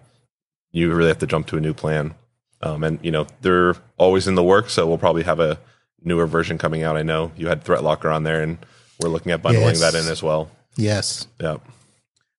[0.72, 2.16] you really have to jump to a new plan.
[2.62, 5.60] Um, and you know they're always in the works, so we'll probably have a
[6.02, 6.98] newer version coming out.
[6.98, 8.58] I know you had Threat Locker on there, and
[9.00, 9.80] we're looking at bundling Yes.
[9.82, 10.50] that in as well.
[10.76, 11.28] Yes.
[11.40, 11.58] Yeah.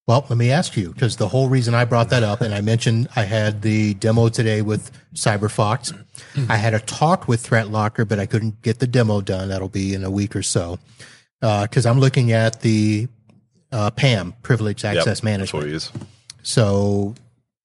[0.09, 2.62] Well, let me ask you because the whole reason I brought that up, and I
[2.62, 5.92] mentioned I had the demo today with CyberFox.
[6.49, 9.51] I had a talk with Threat Locker, but I couldn't get the demo done.
[9.51, 10.79] That'll be in a week or so
[11.42, 13.09] because I'm looking at the
[13.71, 14.97] uh, PAM, Privileged Yep.
[14.97, 15.66] Access what Management.
[15.66, 15.92] we use
[16.42, 17.14] So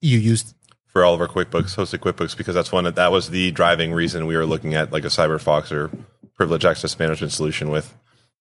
[0.02, 0.54] you use
[0.88, 3.94] for all of our QuickBooks, hosted QuickBooks, because that's one that that was the driving
[3.94, 5.90] reason we were looking at like a CyberFox or
[6.36, 7.96] privileged access management solution with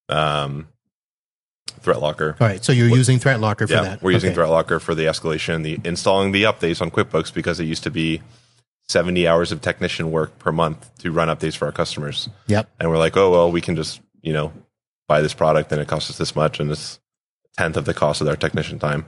[0.09, 0.67] um,
[1.83, 2.41] ThreatLocker.
[2.41, 2.65] all right.
[2.65, 4.03] So you're using Threat Locker for Yeah, that.
[4.03, 4.41] we're using Okay.
[4.41, 8.23] ThreatLocker for the escalation, the installing the updates on QuickBooks because it used to be
[8.89, 12.29] 70 hours of technician work per month to run updates for our customers.
[12.47, 12.69] Yep.
[12.79, 14.53] And we're like, oh well, we can just you know
[15.09, 17.01] buy this product and it costs us this much and it's
[17.57, 19.07] a tenth of the cost of our technician time.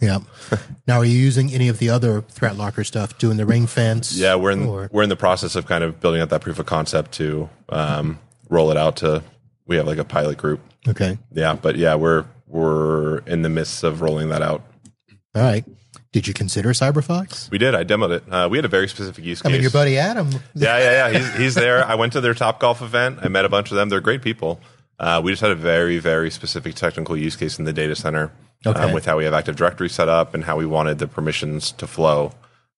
[0.00, 0.22] Yep.
[0.88, 3.16] now, are you using any of the other Threat Locker stuff?
[3.18, 4.14] Doing the ring fence?
[4.16, 6.58] Yeah, we're in Or- we're in the process of kind of building out that proof
[6.58, 8.18] of concept to um,
[8.50, 9.22] roll it out to.
[9.66, 10.60] We have like a pilot group.
[10.86, 11.18] Okay.
[11.32, 14.62] Yeah, but yeah, we're we're in the midst of rolling that out.
[15.34, 15.64] All right.
[16.12, 17.50] Did you consider CyberFox?
[17.50, 17.74] We did.
[17.74, 18.32] I demoed it.
[18.32, 19.50] Uh, we had a very specific use case.
[19.50, 20.30] I mean, your buddy Adam.
[20.54, 21.18] yeah, yeah, yeah.
[21.18, 21.84] He's he's there.
[21.84, 23.18] I went to their Top Golf event.
[23.22, 23.88] I met a bunch of them.
[23.88, 24.60] They're great people.
[24.96, 28.30] Uh, we just had a very very specific technical use case in the data center
[28.64, 31.72] um, with how we have Active Directory set up and how we wanted the permissions
[31.72, 32.30] to flow.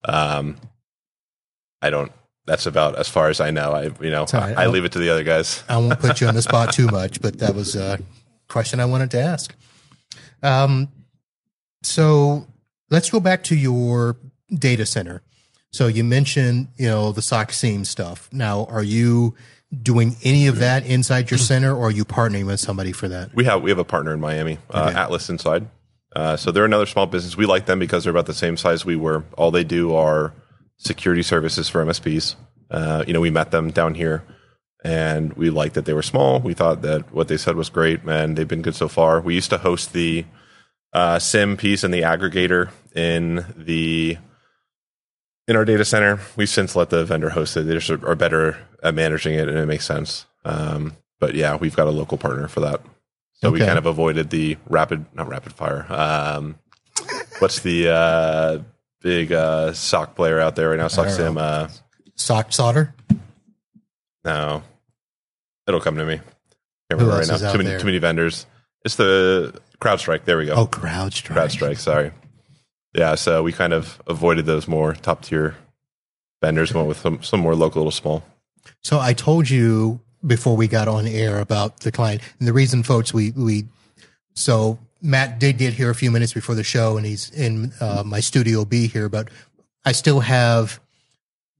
[0.04, 0.56] Um,
[1.82, 2.10] I don't.
[2.46, 3.72] That's about as far as I know.
[3.72, 4.56] I you know right.
[4.56, 5.64] I, I leave it to the other guys.
[5.68, 7.98] I won't put you on the spot too much, but that was a
[8.48, 9.54] question I wanted to ask.
[10.42, 10.88] Um,
[11.82, 12.46] so
[12.90, 14.16] let's go back to your
[14.50, 15.22] data center.
[15.72, 18.28] So you mentioned, you know, the SOC SIEM stuff.
[18.32, 19.34] Now, are you
[19.82, 23.34] doing any of that inside your center, or are you partnering with somebody for that?
[23.34, 25.68] We have we have a partner in Miami, uh, Atlas Inside.
[26.14, 27.36] Uh, so they're another small business.
[27.36, 29.24] We like them because they're about the same size we were.
[29.36, 30.32] All they do are
[30.78, 32.36] security services for MSPs.
[32.70, 34.24] Uh, you know, we met them down here,
[34.84, 36.40] and we liked that they were small.
[36.40, 39.20] We thought that what they said was great, and they've been good so far.
[39.20, 40.24] We used to host the
[40.92, 44.18] uh, SIEM piece and the aggregator in the
[45.48, 46.20] in our data center.
[46.36, 47.62] We've since let the vendor host it.
[47.62, 50.26] They just are better at managing it, and it makes sense.
[50.44, 52.80] Um, but yeah, we've got a local partner for that.
[53.34, 55.86] So we kind of avoided the rapid, not rapid fire.
[55.92, 56.58] Um,
[57.38, 58.58] what's the uh,
[59.06, 60.88] big uh, SOC player out there right now?
[60.88, 61.38] SOC SIEM.
[61.38, 61.68] Uh,
[62.16, 62.92] SOC solder?
[64.24, 64.64] no,
[65.68, 66.16] it'll come to me.
[66.16, 67.52] Can't Who remember right now.
[67.52, 68.46] Too many, too many vendors.
[68.84, 70.24] It's the CrowdStrike.
[70.24, 70.54] There we go.
[70.54, 71.36] Oh, CrowdStrike.
[71.36, 71.78] CrowdStrike.
[71.78, 72.10] Sorry.
[72.94, 75.54] Yeah, so we kind of avoided those more top tier
[76.42, 78.24] vendors, went with some, some more local, little small.
[78.82, 82.82] So I told you before we got on air about the client, and the reason,
[82.82, 83.66] folks, we we
[84.34, 88.02] so Matt did get here a few minutes before the show, and he's in uh,
[88.04, 89.28] my studio B here, but
[89.84, 90.80] I still have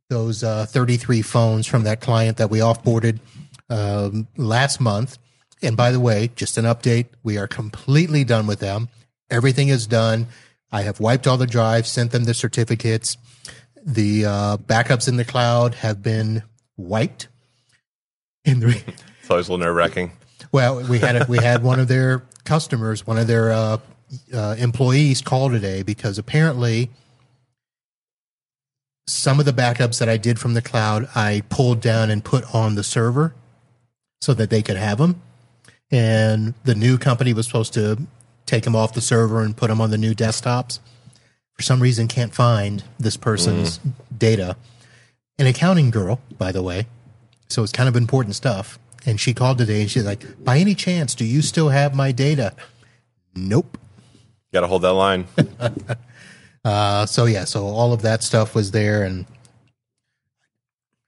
[0.09, 3.19] those uh, 33 phones from that client that we offboarded
[3.69, 5.19] um, last month.
[5.63, 8.89] And by the way, just an update: we are completely done with them.
[9.31, 10.27] Everything is done.
[10.73, 13.17] I have wiped all the drives, sent them the certificates.
[13.85, 16.43] The uh, backups in the cloud have been
[16.77, 17.29] wiped.
[18.45, 18.67] In the
[19.21, 20.13] It's always a little nerve wracking.
[20.53, 23.79] well, we had a, we had one of their customers, one of their uh,
[24.33, 26.91] uh, employees, call today because apparently
[29.07, 32.55] some of the backups that I did from the cloud I pulled down and put
[32.55, 33.35] on the server
[34.21, 35.21] so that they could have them,
[35.91, 38.07] and the new company was supposed to
[38.47, 40.79] take them off the server and put them on the new desktops.
[41.53, 43.81] For some reason, can't find this person's
[44.17, 44.57] data.
[45.39, 46.87] An accounting girl, by the way,
[47.49, 48.79] so it's kind of important stuff.
[49.07, 52.11] And she called today and she's like, "By any chance, do you still have my
[52.13, 52.53] data?"
[53.37, 53.79] Nope.
[54.53, 55.27] Got to hold that line.
[56.65, 59.25] Uh, so yeah, so all of that stuff was there, and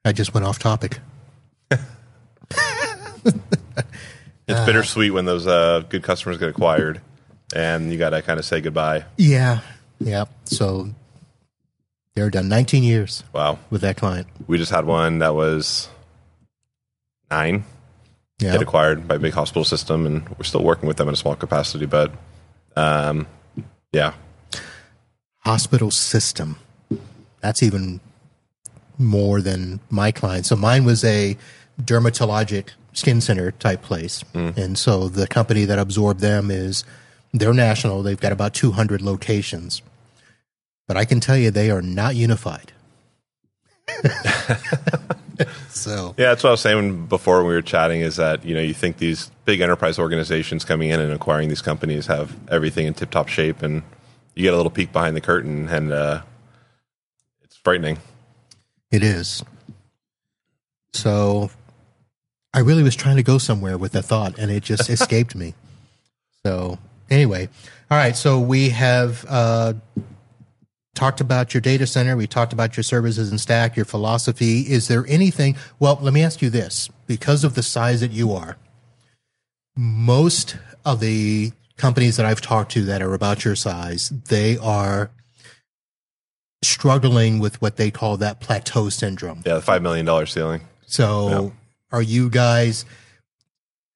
[0.04, 1.00] I just went off topic.
[4.46, 7.00] It's bittersweet when those uh, good customers get acquired,
[7.54, 9.04] and you got to kind of say goodbye.
[9.18, 9.60] Yeah,
[10.00, 10.24] yeah.
[10.44, 10.88] So
[12.14, 13.58] they're done 19 years Wow.
[13.68, 14.26] with that client.
[14.46, 15.88] We just had one that was
[17.30, 17.64] nine
[18.40, 21.14] Yeah, get acquired by a big hospital system, and we're still working with them in
[21.14, 21.86] a small capacity.
[21.86, 22.12] But
[22.76, 23.26] um,
[23.92, 24.12] yeah,
[25.40, 26.58] hospital system.
[27.40, 28.00] That's even
[28.96, 30.46] more than my client.
[30.46, 31.36] So mine was a
[31.80, 36.84] dermatologic skin center type place, and so the company that absorbed them is
[37.32, 38.02] they're national.
[38.02, 39.82] They've got about 200 locations,
[40.86, 42.72] but I can tell you they are not unified.
[45.68, 48.00] so yeah, that's what I was saying before when we were chatting.
[48.00, 51.62] Is that you know you think these big enterprise organizations coming in and acquiring these
[51.62, 53.82] companies have everything in tip top shape, and
[54.34, 56.22] you get a little peek behind the curtain, and uh,
[57.42, 57.98] it's frightening.
[58.90, 59.44] It is.
[60.94, 61.50] So
[62.54, 65.54] I really was trying to go somewhere with the thought and it just escaped me.
[66.44, 66.78] So
[67.10, 67.48] anyway,
[67.90, 68.16] all right.
[68.16, 69.74] So we have uh,
[70.98, 72.16] talked about your data center.
[72.16, 74.62] We talked about your services and stack, your philosophy.
[74.62, 75.56] Is there anything?
[75.78, 78.56] Well, let me ask you this because of the size that you are,
[79.76, 85.10] most of the companies that I've talked to that are about your size, they are
[86.62, 89.42] struggling with what they call that plateau syndrome.
[89.46, 90.62] Yeah, the five million dollar ceiling.
[90.86, 91.50] So, Yeah.
[91.96, 92.84] are you guys?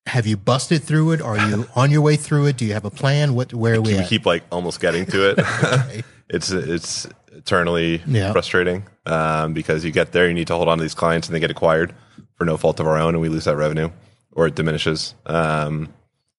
[0.07, 1.21] Have you busted through it?
[1.21, 2.57] Are you on your way through it?
[2.57, 3.35] Do you have a plan?
[3.35, 3.53] What?
[3.53, 4.09] Where are we We at?
[4.09, 6.05] keep like almost getting to it.
[6.29, 8.33] it's it's eternally Yeah.
[8.33, 11.35] frustrating um, because you get there, you need to hold on to these clients, and
[11.35, 11.95] they get acquired
[12.37, 13.91] for no fault of our own, and we lose that revenue
[14.33, 15.93] or it diminishes, um,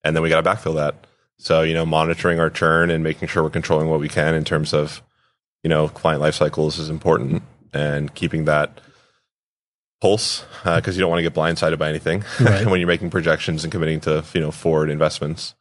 [0.03, 1.07] and then we got to backfill that.
[1.37, 4.43] So you know, monitoring our churn and making sure we're controlling what we can in
[4.43, 5.01] terms of
[5.63, 8.79] you know client life cycles is important, and keeping that
[10.01, 12.65] pulse because you don't want to get blindsided by anything Right.
[12.65, 15.55] when you're making projections and committing to you know forward investments.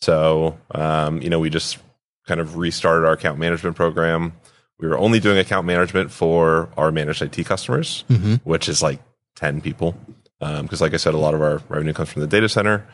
[0.00, 1.78] So um, you know, we just
[2.26, 4.32] kind of restarted our account management program.
[4.78, 8.40] We were only doing account management for our managed IT customers, Mhm.
[8.44, 9.00] which is like
[9.36, 9.96] ten people.
[10.40, 12.84] Because, like I said, a lot of our revenue comes from the data center,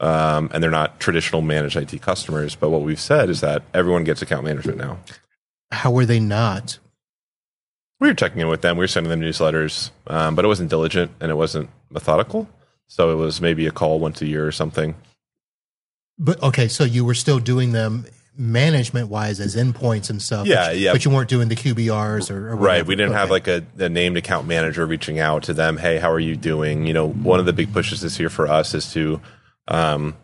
[0.00, 2.56] um, and they're not traditional managed IT customers.
[2.56, 4.98] But what we've said is that everyone gets account management now.
[5.70, 6.78] How were they not?
[7.98, 8.76] we were checking in with them.
[8.76, 12.46] We were sending them newsletters, um, but it wasn't diligent and it wasn't methodical.
[12.88, 14.94] So it was maybe a call once a year or something.
[16.18, 18.04] But okay, so you were still doing them
[18.38, 20.46] management wise as endpoints and stuff.
[20.46, 20.92] Yeah, but, yeah.
[20.92, 22.86] But you weren't doing the QBRs or, or Right.
[22.86, 25.76] We didn't have like a, a named account manager reaching out to them.
[25.76, 26.86] Hey, how are you doing?
[26.86, 29.20] You know, one of the big pushes this year for us is to,
[29.68, 30.16] um,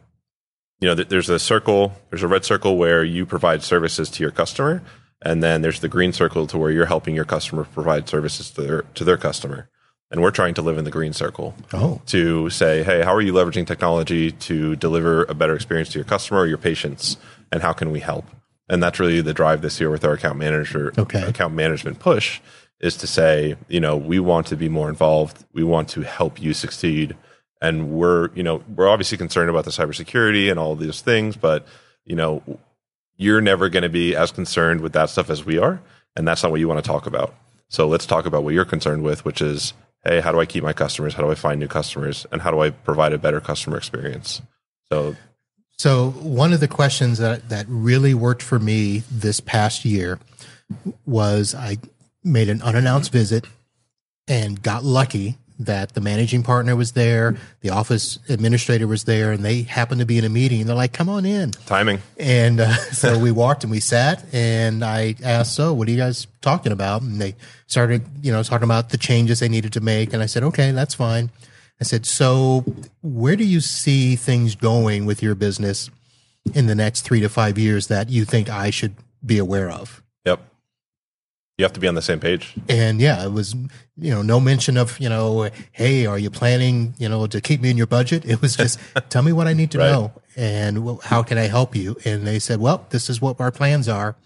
[0.81, 4.23] you know, th- there's a circle, there's a red circle where you provide services to
[4.23, 4.83] your customer.
[5.25, 8.63] And then there's the green circle to where you're helping your customer provide services to
[8.63, 9.69] their, to their customer.
[10.11, 11.55] And we're trying to live in the green circle.
[11.73, 15.99] Oh, to say, hey, how are you leveraging technology to deliver a better experience to
[15.99, 17.17] your customer or your patients,
[17.53, 18.24] and how can we help?
[18.68, 21.22] And that's really the drive this year with our account manager Okay.
[21.22, 22.40] account management push
[22.80, 25.44] is to say, you know, we want to be more involved.
[25.53, 27.16] We want to help you succeed.
[27.61, 31.64] And we're, you know, we're obviously concerned about the cybersecurity and all these things, but
[32.05, 32.42] you know,
[33.16, 35.80] you're never going to be as concerned with that stuff as we are,
[36.16, 37.34] and that's not what you want to talk about.
[37.68, 39.72] So let's talk about what you're concerned with, which is,
[40.05, 41.14] hey, how do I keep my customers?
[41.14, 42.26] How do I find new customers?
[42.32, 44.42] And how do I provide a better customer experience?
[44.90, 45.14] So
[45.83, 50.20] So one of the questions that that really worked for me this past year
[51.05, 51.78] was I
[52.22, 53.47] made an unannounced visit
[54.28, 59.45] and got lucky that the managing partner was there, the office administrator was there, and
[59.45, 60.61] they happened to be in a meeting.
[60.61, 64.24] And they're like, "Come on in." timing, And uh, so we walked and we sat,
[64.33, 67.35] and I asked, "So, what are you guys talking about?" And they
[67.66, 70.12] started, you know, talking about the changes they needed to make.
[70.12, 71.30] And I said, "Okay, that's fine."
[71.81, 72.64] I said, "So,
[73.03, 75.91] where do you see things going with your business
[76.55, 78.95] in the next three to five years that you think I should
[79.25, 80.41] be aware of?" yep.
[81.59, 82.55] You have to be on the same page.
[82.68, 83.55] And yeah, it was,
[83.97, 87.61] you know, no mention of, you know, hey, are you planning, you know, to keep
[87.61, 88.25] me in your budget?
[88.25, 89.93] It was just, tell me what I need to Right.
[89.93, 91.97] know and how can I help you?
[92.07, 94.16] And they said, well, this is what our plans are.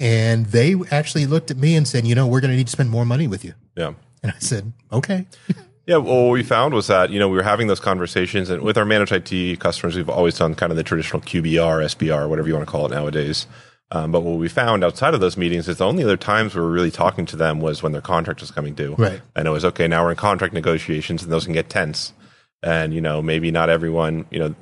[0.00, 2.72] And they actually looked at me and said, you know, we're going to need to
[2.72, 3.52] spend more money with you.
[3.76, 3.92] Yeah.
[4.22, 5.26] And I said, okay.
[5.86, 8.62] Yeah, well, what we found was that you know we were having those conversations, and
[8.62, 12.48] with our managed IT customers, we've always done kind of the traditional QBR, SBR, whatever
[12.48, 13.46] you want to call it nowadays.
[13.90, 16.60] Um, but what we found outside of those meetings is the only other times we
[16.62, 18.94] were really talking to them was when their contract was coming due.
[18.96, 19.20] Right.
[19.36, 19.86] And it was okay.
[19.86, 22.12] Now we're in contract negotiations, and those can get tense.
[22.62, 24.26] And you know, maybe not everyone.
[24.30, 24.54] You know,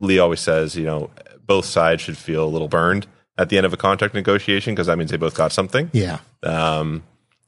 [0.00, 1.10] Lee always says, you know,
[1.46, 3.06] both sides should feel a little burned
[3.38, 5.90] at the end of a contract negotiation because that means they both got something.
[5.92, 6.18] Yeah.
[6.42, 7.02] Um,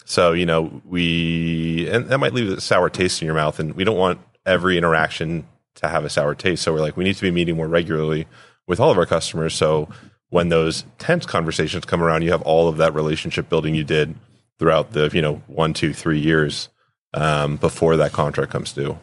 [0.09, 3.75] so you know, we and that might leave a sour taste in your mouth, and
[3.75, 6.63] we don't want every interaction to have a sour taste.
[6.63, 8.27] So we're like, we need to be meeting more regularly
[8.67, 9.55] with all of our customers.
[9.55, 9.87] So
[10.31, 14.15] when those tense conversations come around, you have all of that relationship building you did
[14.59, 16.71] throughout the you know one, two, three years
[17.13, 18.99] um, before that contract comes due.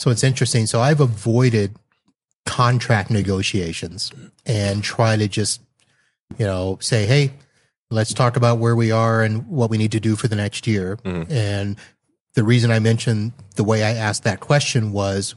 [0.00, 0.66] So it's interesting.
[0.66, 1.76] So I've avoided
[2.44, 4.12] contract negotiations
[4.44, 5.62] and try to just,
[6.36, 7.32] you know, say, hey,
[7.90, 10.66] let's talk about where we are and what we need to do for the next
[10.66, 10.96] year.
[11.04, 11.30] Mhm.
[11.30, 11.76] And
[12.34, 15.34] the reason I mentioned the way I asked that question was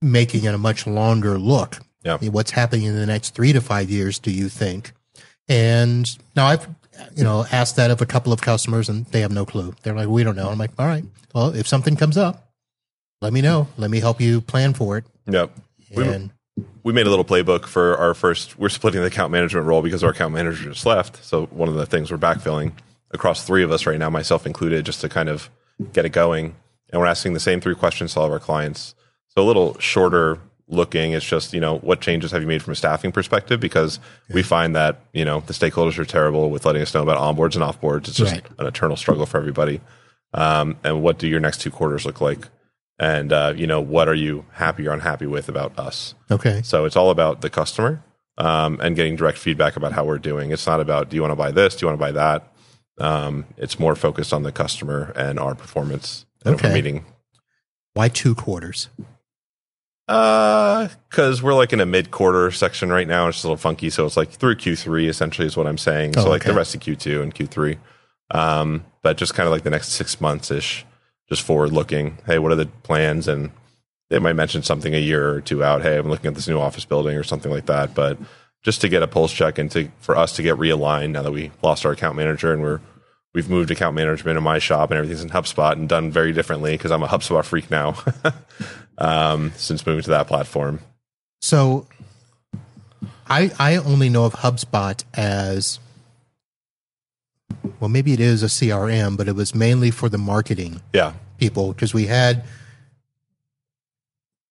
[0.00, 1.80] making it a much longer look.
[2.04, 2.18] Yeah.
[2.18, 4.92] What's happening in the next three to five years, do you think?
[5.48, 6.68] And now I've,
[7.14, 9.74] you know, asked that of a couple of customers and they have no clue.
[9.82, 10.48] They're like, we don't know.
[10.48, 11.04] I'm like, all right,
[11.34, 12.48] well, if something comes up,
[13.20, 13.68] let me know.
[13.76, 15.04] Let me help you plan for it.
[15.26, 15.56] Yep.
[15.96, 16.30] And
[16.82, 20.04] we made a little playbook for our first we're splitting the account management role because
[20.04, 21.24] our account manager just left.
[21.24, 22.72] So one of the things we're backfilling
[23.10, 25.48] across three of us right now myself included just to kind of
[25.92, 26.54] get it going.
[26.90, 28.94] And we're asking the same three questions to all of our clients.
[29.28, 30.38] So a little shorter
[30.68, 33.60] looking it's just you know what changes have you made from a staffing perspective?
[33.60, 33.98] Because
[34.32, 37.54] we find that you know the stakeholders are terrible with letting us know about onboards
[37.54, 38.08] and offboards.
[38.08, 38.44] It's just Right.
[38.58, 39.80] an eternal struggle for everybody.
[40.34, 42.48] Um, and what do your next two quarters look like
[42.98, 46.60] and uh, you know what are you happy or unhappy with about us okay.
[46.62, 48.02] so it's all about the customer
[48.38, 50.50] um, and getting direct feedback about how we're doing.
[50.50, 52.52] It's not about do you want to buy this, do you want to buy that.
[52.98, 56.26] Um, it's more focused on the customer and our performance.
[56.44, 56.72] And Okay.
[56.72, 57.04] meeting
[57.94, 58.88] Why two quarters?
[60.06, 63.28] because we're like in a mid-quarter section right now.
[63.28, 66.14] It's a little funky, so it's like through Q3 essentially is what I'm saying.
[66.18, 67.78] Oh, so like the rest of Q2 and Q3,
[68.30, 70.84] um, but just kind of like the next six months ish,
[71.32, 72.18] just forward looking.
[72.26, 73.26] Hey, what are the plans?
[73.26, 73.50] And
[74.10, 75.80] they might mention something a year or two out.
[75.80, 77.94] Hey, I'm looking at this new office building or something like that.
[77.94, 78.18] But
[78.62, 81.32] just to get a pulse check and to for us to get realigned now that
[81.32, 82.80] we lost our account manager and we're
[83.32, 86.72] we've moved account management in my shop and everything's in HubSpot and done very differently
[86.72, 87.96] because I'm a HubSpot freak now.
[88.98, 90.80] um, since moving to that platform.
[91.40, 91.86] So
[93.26, 95.78] I I only know of HubSpot as
[97.80, 101.14] well maybe it is a CRM, but it was mainly for the marketing Yeah.
[101.42, 102.44] People because we had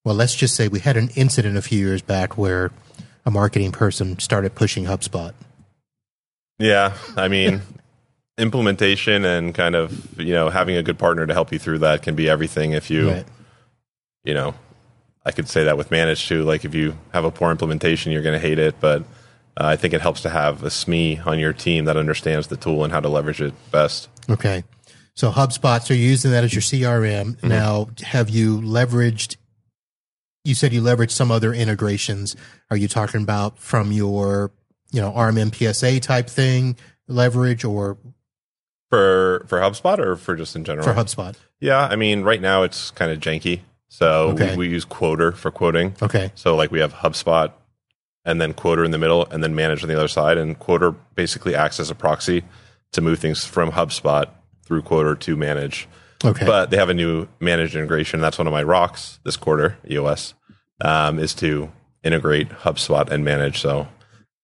[0.03, 2.71] well, let's just say we had an incident a few years back where
[3.25, 5.33] a marketing person started pushing HubSpot.
[6.59, 7.61] Yeah, I mean,
[8.37, 12.01] implementation and kind of you know having a good partner to help you through that
[12.01, 12.73] can be everything.
[12.73, 13.25] If you Right.
[14.25, 14.53] you know,
[15.25, 16.43] I could say that with managed too.
[16.43, 18.75] Like if you have a poor implementation, you're going to hate it.
[18.81, 19.03] But
[19.55, 22.57] uh, I think it helps to have a SME on your team that understands the
[22.57, 24.09] tool and how to leverage it best.
[24.29, 24.63] Okay.
[25.15, 27.35] So HubSpot, so you're using that as your CRM.
[27.35, 27.47] Mm-hmm.
[27.47, 29.35] Now, have you leveraged,
[30.45, 32.35] you said you leveraged some other integrations.
[32.69, 34.51] Are you talking about from your,
[34.91, 36.75] you know, RMM PSA type thing
[37.07, 37.97] leverage or
[38.89, 40.85] For for HubSpot or for just in general?
[40.85, 41.35] for HubSpot?
[41.59, 43.61] Yeah, I mean, right now it's kind of janky.
[43.89, 44.51] So Okay.
[44.55, 45.95] we, we use Quoter for quoting.
[46.01, 46.31] Okay.
[46.35, 47.51] So like we have HubSpot
[48.23, 50.37] and then Quoter in the middle and then Manage on the other side.
[50.37, 52.43] And Quoter basically acts as a proxy
[52.93, 54.27] to move things from HubSpot
[54.71, 55.85] through Quoter to Manage.
[56.23, 56.45] Okay.
[56.45, 58.21] But they have a new Manage integration.
[58.21, 60.33] That's one of my rocks this quarter, EOS,
[60.79, 61.69] um, is to
[62.03, 63.59] integrate HubSpot and Manage.
[63.59, 63.89] So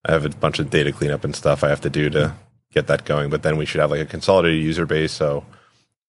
[0.04, 2.34] I have a bunch of data cleanup and stuff I have to do to
[2.74, 3.30] get that going.
[3.30, 5.14] But then we should have like a consolidated user base.
[5.14, 5.46] So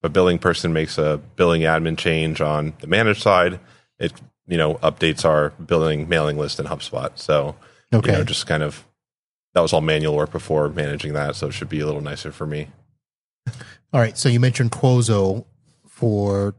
[0.03, 3.61] if a billing person makes a billing admin change on the managed side,
[4.01, 4.13] it
[4.49, 7.17] you know updates our billing mailing list in HubSpot.
[7.17, 7.55] So
[7.95, 8.11] okay.
[8.11, 8.85] you know just kind of
[9.55, 12.33] that was all manual work before managing that, so it should be a little nicer
[12.33, 12.67] for me.
[13.93, 14.17] All right.
[14.19, 15.45] So you mentioned Quoter
[15.89, 16.55] for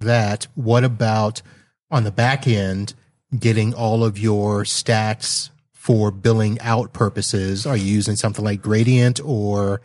[0.00, 0.46] that.
[0.54, 1.42] What about
[1.90, 2.94] on the back end,
[3.38, 7.66] getting all of your stats for billing out purposes?
[7.66, 9.80] Are you using something like Gradient or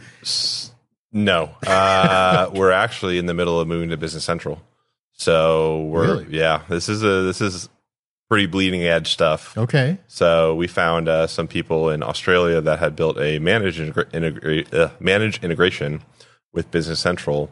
[1.12, 4.62] No, uh, we're actually in the middle of moving to Business Central.
[5.14, 6.38] So we're Really?
[6.38, 7.68] yeah, this is a this is
[8.30, 9.58] pretty bleeding edge stuff.
[9.58, 9.98] okay?
[10.08, 14.74] So we found uh, some people in Australia that had built a managed integra- integra-
[14.74, 16.02] uh, managed integration
[16.54, 17.52] with Business Central,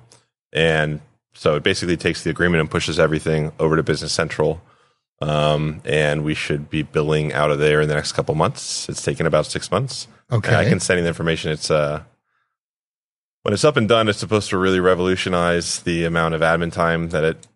[0.54, 1.02] and
[1.34, 4.62] so it basically takes the agreement and pushes everything over to Business Central.
[5.20, 8.88] Um, and we should be billing out of there in the next couple months.
[8.88, 10.08] It's taken about six months.
[10.32, 10.50] Okay.
[10.50, 11.52] And I can send you the information.
[11.52, 12.04] It's uh,
[13.43, 17.10] when it's up and done, it's supposed to really revolutionize the amount of admin time
[17.10, 17.48] that it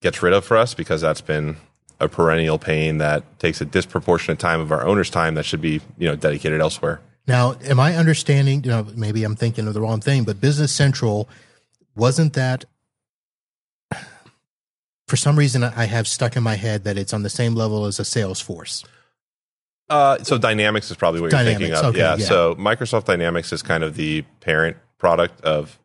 [0.00, 1.56] gets rid of for us because that's been
[1.98, 5.80] a perennial pain that takes a disproportionate time of our owner's time that should be
[5.98, 7.00] you know dedicated elsewhere.
[7.26, 8.64] Now, am I understanding?
[8.64, 11.28] You know, maybe I'm thinking of the wrong thing, but Business Central
[11.94, 12.64] wasn't that.
[15.08, 17.84] For some reason, I have stuck in my head that it's on the same level
[17.84, 18.84] as a Salesforce.
[19.90, 21.94] Uh, so Dynamics is probably what Dynamics, you're thinking of.
[21.94, 22.16] okay, yeah.
[22.16, 22.24] yeah.
[22.24, 25.78] So Microsoft Dynamics is kind of the parent product of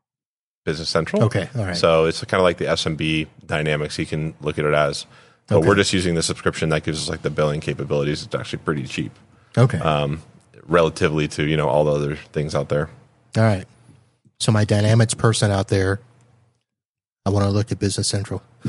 [0.64, 1.24] Business Central.
[1.26, 1.76] Okay, all right.
[1.76, 4.00] So it's kind of like the SMB Dynamics.
[4.00, 5.06] You can look at it as.
[5.48, 5.68] But Okay.
[5.68, 8.24] we're just using the subscription that gives us like the billing capabilities.
[8.24, 9.12] It's actually pretty cheap,
[9.58, 10.22] okay, um,
[10.68, 12.90] relatively to you know all the other things out there.
[13.38, 13.66] all right.
[14.40, 16.00] So my Dynamics person out there,
[17.26, 18.44] I want to look at Business Central.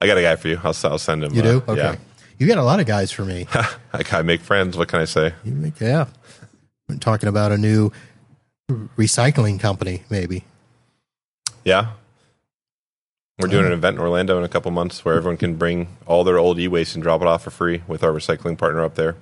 [0.00, 0.60] I got a guy for you.
[0.62, 1.32] I'll, I'll send him.
[1.32, 1.56] You uh, do?
[1.68, 1.76] Okay.
[1.76, 1.96] Yeah.
[2.38, 3.46] You got a lot of guys for me.
[3.52, 4.76] I gotta make friends.
[4.76, 5.32] What can I say?
[5.44, 6.06] You make- yeah.
[6.88, 7.92] We're talking about a new
[8.96, 10.44] recycling company, maybe.
[11.64, 11.92] Yeah.
[13.38, 16.24] We're doing an event in Orlando in a couple months where everyone can bring all
[16.24, 19.14] their old e-waste and drop it off for free with our recycling partner up there.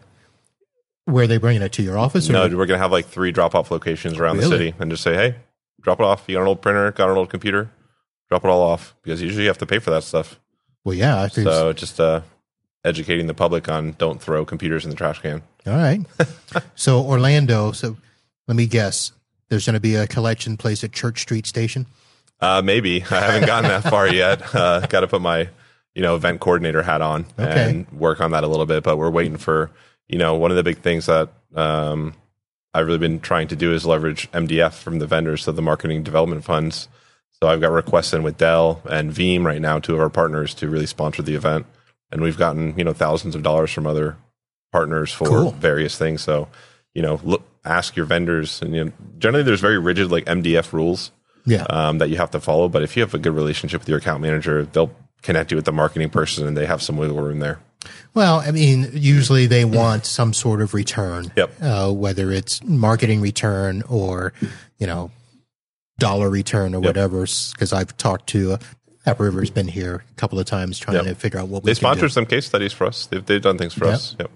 [1.06, 2.28] Where are they bringing it to your office?
[2.30, 5.02] Or No, we're going to have like three drop-off locations around the city and just
[5.02, 5.36] say, "Hey,
[5.80, 6.24] drop it off.
[6.26, 7.70] You got an old printer, got an old computer,
[8.28, 10.40] drop it all off." Because usually you have to pay for that stuff.
[10.84, 11.26] well, yeah.
[11.28, 12.22] So just uh,
[12.84, 15.42] educating the public on don't throw computers in the trash can.
[15.66, 16.00] All right.
[16.74, 17.72] so Orlando.
[17.72, 17.96] So
[18.48, 19.12] let me guess.
[19.50, 21.86] There's going to be a collection place at Church Street Station.
[22.40, 24.42] Uh, maybe I haven't gotten that far yet.
[24.54, 25.48] Uh, got to put my
[25.94, 27.70] you know event coordinator hat on Okay.
[27.70, 28.82] and work on that a little bit.
[28.82, 29.70] But we're waiting for
[30.08, 32.14] you know one of the big things that um,
[32.72, 36.02] I've really been trying to do is leverage MDF from the vendors, so the marketing
[36.02, 36.88] development funds.
[37.40, 40.54] So I've got requests in with Dell and Veeam right now, two of our partners,
[40.54, 41.66] to really sponsor the event,
[42.10, 44.16] and we've gotten you know thousands of dollars from other
[44.72, 45.50] partners for Cool.
[45.52, 46.22] various things.
[46.22, 46.48] So
[46.94, 50.72] you know, look, ask your vendors, and you know, generally there's very rigid like MDF
[50.72, 51.10] rules
[51.44, 51.64] Yeah.
[51.70, 52.68] um, that you have to follow.
[52.68, 55.64] But if you have a good relationship with your account manager, they'll connect you with
[55.64, 57.58] the marketing person, and they have some wiggle room there.
[58.14, 61.32] Well, I mean, usually they want some sort of return.
[61.36, 61.52] Yep.
[61.60, 64.32] Uh, whether it's marketing return or,
[64.78, 65.10] you know,
[65.98, 67.20] dollar return or whatever.
[67.22, 68.58] Because I've talked to uh,
[69.06, 71.04] AppRiver's been here a couple of times trying Yep.
[71.06, 73.06] to figure out what we They sponsor some case studies for us.
[73.06, 73.94] They've, they've done things for Yep.
[73.94, 74.16] us.
[74.18, 74.30] Yep.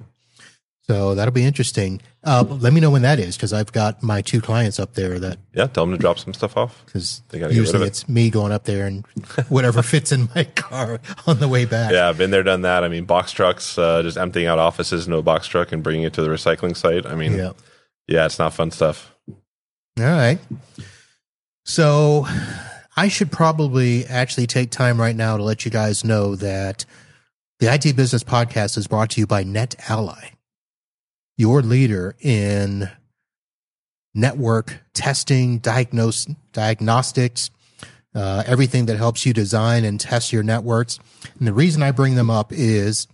[0.89, 2.01] So that'll be interesting.
[2.25, 5.19] Uh, let me know when that is because I've got my two clients up there
[5.19, 5.67] that Yeah.
[5.67, 6.83] Tell them to drop some stuff off.
[6.87, 7.89] because They gotta get rid of usually it.
[7.89, 9.05] it's me going up there and
[9.51, 11.93] whatever fits in my car on the way back.
[11.93, 12.85] Yeah, I've been there, done that.
[12.85, 16.05] I mean, box trucks, uh, just emptying out offices, into a box truck, and bringing
[16.05, 17.05] it to the recycling site.
[17.05, 17.53] I mean, Yeah.
[18.07, 19.15] yeah, it's not fun stuff.
[19.99, 20.39] All right.
[21.65, 22.27] So
[22.97, 26.85] I should probably actually take time right now to let you guys know that
[27.61, 30.31] the IT Business Podcast is brought to you by NetAlly,
[31.39, 32.91] your leader in
[34.13, 37.51] network testing, diagnose, diagnostics,
[38.15, 40.99] uh, everything that helps you design and test your networks.
[41.39, 43.07] And the reason I bring them up is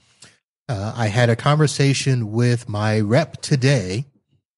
[0.69, 4.07] uh, I had a conversation with my rep today.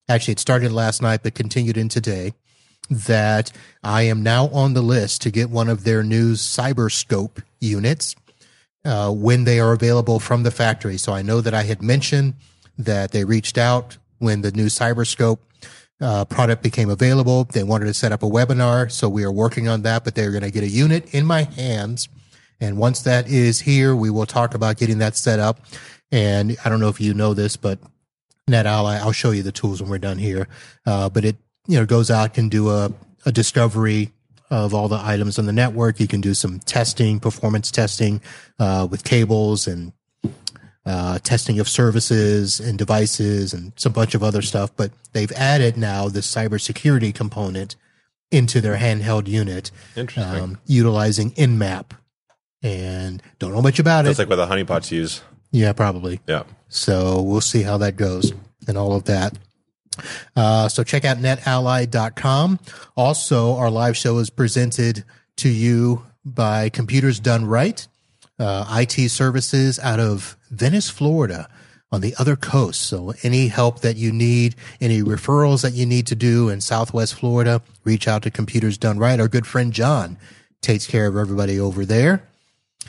[0.09, 2.33] Actually, it started last night, but continued in today.
[2.89, 3.51] That
[3.83, 8.14] I am now on the list to get one of their new CyberScope units
[8.85, 10.97] uh, when they are available from the factory.
[10.97, 12.35] So I know that I had mentioned
[12.79, 15.39] that they reached out when the new CyberScope
[16.01, 17.45] uh, product became available.
[17.45, 20.05] They wanted to set up a webinar, so we are working on that.
[20.05, 22.09] But they're going to get a unit in my hands,
[22.61, 25.61] and once that is here, we will talk about getting that set up.
[26.12, 27.79] And I don't know if you know this, but
[28.49, 30.49] NetAlly, I'll show you the tools when we're done here.
[30.85, 32.93] Uh, but it you know goes out can do a,
[33.24, 34.12] a discovery
[34.51, 35.99] of all the items on the network.
[35.99, 38.20] You can do some testing, performance testing
[38.59, 39.93] uh, with cables and
[40.87, 44.70] uh, testing of services and devices and some bunch of other stuff.
[44.76, 47.76] But they've added now this cybersecurity component
[48.30, 50.43] into their handheld unit, Interesting.
[50.43, 51.91] um, utilizing Nmap.
[52.62, 54.22] And don't know much about That's it.
[54.22, 55.22] like what the honeypots use.
[55.53, 56.20] yeah, probably.
[56.26, 56.45] Yeah.
[56.68, 58.32] So we'll see how that goes
[58.66, 59.37] and all of that.
[60.34, 62.59] Uh, so check out netally.com.
[62.97, 65.05] Also, our live show is presented
[65.37, 67.87] to you by Computers Done Right,
[68.39, 71.49] uh, IT services out of Venice, Florida
[71.93, 72.82] on the other coast.
[72.82, 77.14] So any help that you need, any referrals that you need to do in Southwest
[77.14, 79.20] Florida, reach out to Computers Done Right.
[79.20, 80.18] Our good friend John
[80.61, 82.28] takes care of everybody over there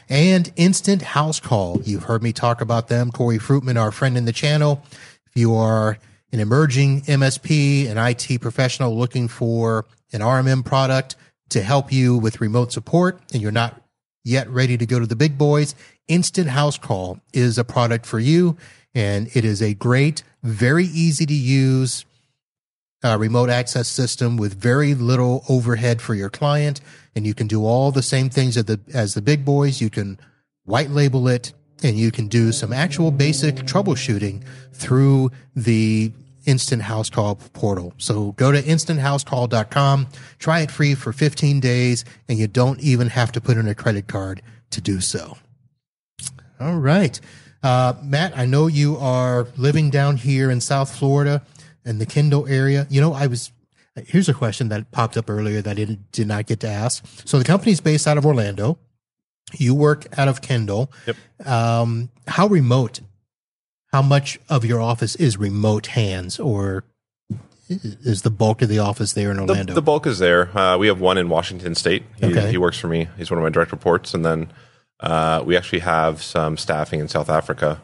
[0.10, 1.82] and Instant House Call.
[1.84, 3.12] You've heard me talk about them.
[3.12, 4.84] Corey Fruitman, our friend in the channel.
[5.26, 5.98] If you are
[6.32, 11.16] an emerging MSP, an IT professional looking for an RMM product
[11.50, 13.82] to help you with remote support and you're not
[14.28, 15.74] yet ready to go to the big boys,
[16.08, 18.58] Instant House Call is a product for you.
[18.94, 22.06] And it is a great, very easy to use
[23.04, 26.82] uh, remote access system with very little overhead for your client,
[27.16, 29.82] and you can do all the same things as the as the big boys.
[29.82, 30.20] You can
[30.66, 31.54] white label it,
[31.84, 36.12] and you can do some actual basic troubleshooting through the
[36.48, 37.94] instant house call portal.
[37.98, 40.08] So go to instanthousecall.com,
[40.40, 43.76] try it free for 15 days, and you don't even have to put in a
[43.76, 44.42] credit card
[44.72, 45.38] to do so.
[46.60, 47.20] All right.
[47.62, 51.44] Uh, Matt, I know you are living down here in South Florida
[51.86, 52.88] in the Kendall area.
[52.90, 53.52] You know, I was,
[54.06, 57.06] here's a question that popped up earlier that I did, did not get to ask.
[57.26, 58.80] So the company's based out of Orlando.
[59.54, 60.92] You work out of Kendall.
[61.06, 61.48] Yep.
[61.48, 63.00] Um, how remote,
[63.98, 66.84] how much of your office is remote hands or
[67.68, 69.74] is the bulk of the office there in The, Orlando?
[69.74, 70.56] the bulk is there.
[70.56, 72.04] Uh, we have one in Washington State.
[72.20, 72.52] He, Okay.
[72.52, 73.08] he works for me.
[73.18, 74.14] He's one of my direct reports.
[74.14, 74.52] And then
[75.00, 77.82] uh, we actually have some staffing in South Africa.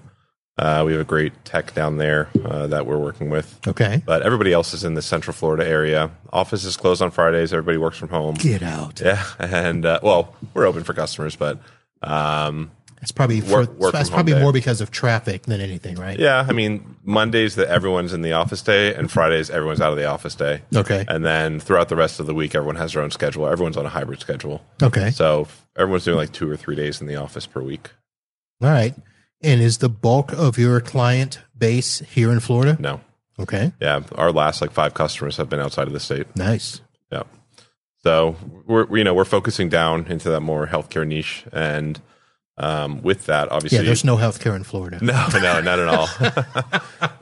[0.55, 3.59] Uh, we have a great tech down there uh, that we're working with.
[3.67, 4.03] okay.
[4.05, 6.11] But everybody else is in the Central Florida area.
[6.31, 7.51] Office is closed on Fridays.
[7.51, 8.35] Everybody works from home.
[8.35, 9.01] Get out.
[9.01, 11.57] Yeah, and uh, well, we're open for customers, but
[12.03, 12.69] um,
[13.03, 16.17] It's probably for, Work- that's probably more because of traffic than anything, right?
[16.17, 19.97] yeah, I mean Mondays that everyone's in the office day, and Fridays everyone's out of
[19.99, 20.61] the office day.
[20.75, 21.05] Okay.
[21.07, 23.45] and then throughout the rest of the week, everyone has their own schedule.
[23.47, 25.11] Everyone's on a hybrid schedule, Okay.
[25.11, 27.91] so everyone's doing like two or three days in the office per week.
[28.61, 28.95] All right.
[29.41, 32.77] And is the bulk of your client base here in Florida?
[32.79, 33.01] No,
[33.37, 33.73] Okay.
[33.81, 36.33] yeah, our last like five customers have been outside of the state.
[36.37, 36.79] Nice.
[37.11, 37.23] Yeah.
[38.03, 41.99] So we're you know we're focusing down into that more healthcare niche, and
[42.57, 44.99] um, with that, obviously, Yeah, there's no healthcare in Florida.
[45.01, 46.07] No, no, not at all.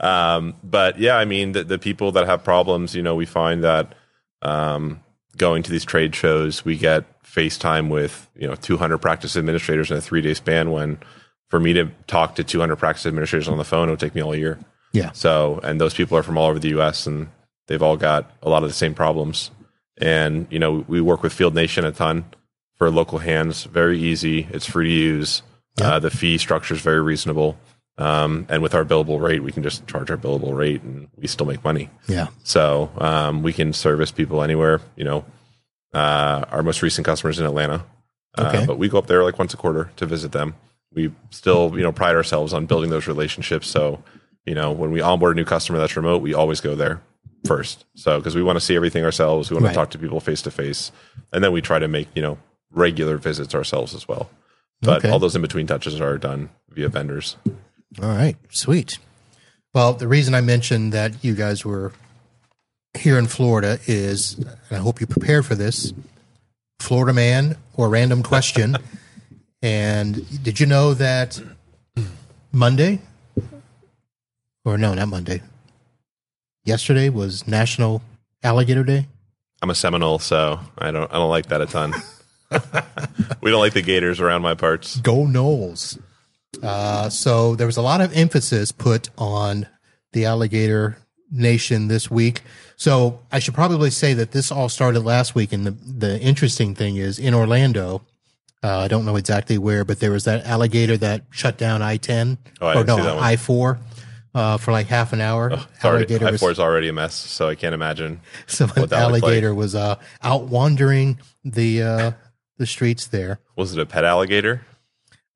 [0.00, 3.64] um, but yeah, I mean, the, the people that have problems, you know, we find
[3.64, 3.94] that
[4.42, 5.00] um,
[5.36, 9.96] going to these trade shows, we get FaceTime with you know 200 practice administrators in
[9.96, 10.70] a three day span.
[10.70, 10.98] When
[11.48, 14.22] for me to talk to 200 practice administrators on the phone, it would take me
[14.22, 14.58] all year.
[14.92, 15.12] Yeah.
[15.12, 17.06] So, and those people are from all over the U.S.
[17.06, 17.28] and
[17.68, 19.50] they've all got a lot of the same problems.
[19.98, 22.26] And you know, we work with Field Nation a ton
[22.82, 23.62] for local hands.
[23.62, 24.48] Very easy.
[24.50, 25.42] It's free to use.
[25.78, 25.92] Yeah.
[25.94, 27.56] Uh, the fee structure is very reasonable.
[27.96, 31.28] Um, and with our billable rate, we can just charge our billable rate, and we
[31.28, 31.90] still make money.
[32.08, 32.26] Yeah.
[32.42, 34.80] So um, we can service people anywhere.
[34.96, 35.24] You know,
[35.94, 37.84] uh, our most recent customers in Atlanta,
[38.36, 40.56] uh, but we go up there like once a quarter to visit them.
[40.92, 43.68] We still, you know, pride ourselves on building those relationships.
[43.68, 44.02] So,
[44.44, 47.00] you know, when we onboard a new customer that's remote, we always go there
[47.46, 47.84] first.
[47.94, 49.70] So, because we want to see everything ourselves, we want Right.
[49.70, 50.90] to talk to people face to face,
[51.32, 52.38] and then we try to make you know
[52.72, 54.30] regular visits ourselves as well.
[54.80, 55.10] But Okay.
[55.10, 57.36] all those in between touches are done via vendors.
[58.02, 58.36] All right.
[58.50, 58.98] Sweet.
[59.74, 61.92] Well, the reason I mentioned that you guys were
[62.94, 65.92] here in Florida is, and I hope you prepared for this,
[66.80, 68.76] Florida man or random question.
[69.62, 71.40] and did you know that
[72.52, 73.00] Monday,
[74.64, 75.42] or no, not Monday,
[76.64, 78.02] yesterday was National
[78.42, 79.06] Alligator Day?
[79.62, 81.94] I'm a Seminole, so I don't I don't like that a ton.
[83.40, 84.98] we don't like the gators around my parts.
[84.98, 85.98] Go Noles.
[86.62, 89.66] Uh, so there was a lot of emphasis put on
[90.12, 90.98] the alligator
[91.30, 92.42] nation this week.
[92.76, 95.52] So I should probably say that this all started last week.
[95.52, 98.02] And the, the interesting thing is in Orlando,
[98.62, 101.96] uh, I don't know exactly where, but there was that alligator that shut down I
[101.96, 103.24] 10 Oh, or no, see that one.
[103.24, 103.78] I 4
[104.34, 105.50] uh, for like half an hour.
[105.84, 108.20] Already, alligator I was, already a mess, so I can't imagine.
[108.46, 109.22] so an what that looked like.
[109.22, 112.12] alligator was uh, out wandering the uh,
[112.62, 113.40] the streets there.
[113.56, 114.62] Was it a pet alligator?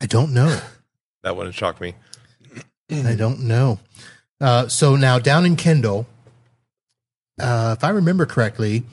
[0.00, 0.60] I don't know.
[1.22, 1.96] That wouldn't shock me.
[2.88, 3.80] I don't know.
[4.40, 6.06] Uh, so now down in Kendall,
[7.40, 8.84] uh, if I remember correctly,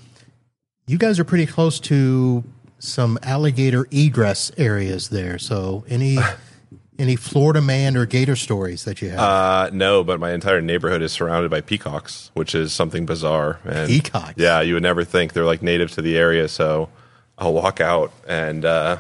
[0.88, 2.44] you guys are pretty close to
[2.80, 5.38] some alligator egress areas there.
[5.38, 6.18] So any
[6.98, 9.20] any Florida man or gator stories that you have?
[9.20, 13.60] Uh, no, but my entire neighborhood is surrounded by peacocks, which is something bizarre.
[13.64, 14.34] And Peacocks?
[14.38, 16.48] Yeah, you would never think they're like native to the area.
[16.48, 16.90] So
[17.38, 18.98] I'll walk out and uh,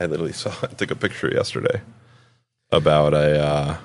[0.00, 1.80] I literally saw I took a picture yesterday
[2.70, 3.40] about a.
[3.42, 3.76] Uh,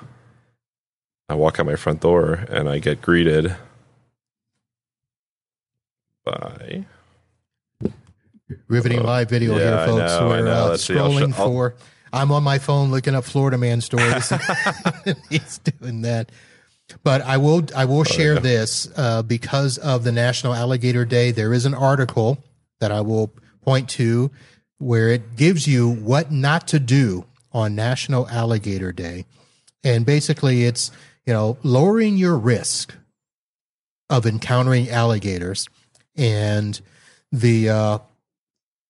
[1.28, 3.56] I walk out my front door and I get greeted
[6.24, 6.84] by
[8.68, 10.12] Riveting live video yeah, here, folks.
[10.12, 11.74] know, We're uh, Let's see, I'll scrolling I'll- for.
[12.12, 14.32] I'm on my phone looking up Florida man stories.
[15.28, 16.30] He's doing that.
[17.02, 21.32] But I will I will share this uh, because of the National Alligator Day.
[21.32, 22.38] There is an article
[22.80, 24.30] that I will point to
[24.78, 29.24] where it gives you what not to do on National Alligator Day,
[29.82, 30.90] and basically it's
[31.24, 32.94] you know lowering your risk
[34.08, 35.68] of encountering alligators
[36.16, 36.80] and
[37.32, 37.98] the uh,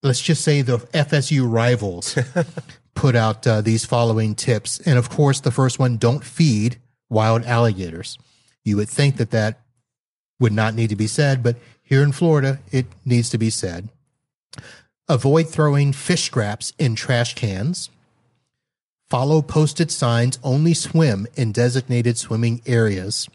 [0.03, 2.19] let's just say the FSU rivals
[2.95, 4.81] put out uh, these following tips.
[4.81, 6.79] And of course, the first one don't feed
[7.09, 8.17] wild alligators.
[8.65, 9.61] You would think that that
[10.41, 11.57] would not need to be said, but
[11.87, 13.89] here in Florida, it needs to be said.
[15.09, 17.91] Avoid throwing fish scraps in trash cans.
[19.09, 23.29] Follow posted signs only swim in designated swimming areas.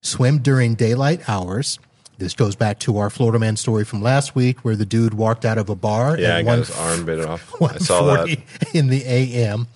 [0.00, 1.78] Swim during daylight hours.
[2.16, 5.44] This goes back to our Florida man story from last week where the dude walked
[5.44, 7.60] out of a bar Yeah, I got one his arm bit off.
[7.62, 8.38] I saw that.
[8.72, 9.68] in the AM.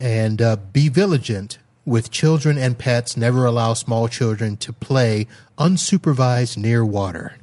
[0.00, 3.16] And uh, be vigilant with children and pets.
[3.16, 5.26] Never allow small children to play
[5.58, 7.36] unsupervised near water.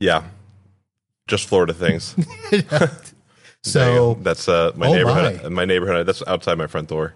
[0.00, 0.24] Yeah,
[1.28, 2.14] just Florida things.
[3.64, 5.42] So, that's uh, my Oh, neighborhood.
[5.44, 5.48] my.
[5.48, 6.04] My neighborhood.
[6.04, 7.14] That's outside my front door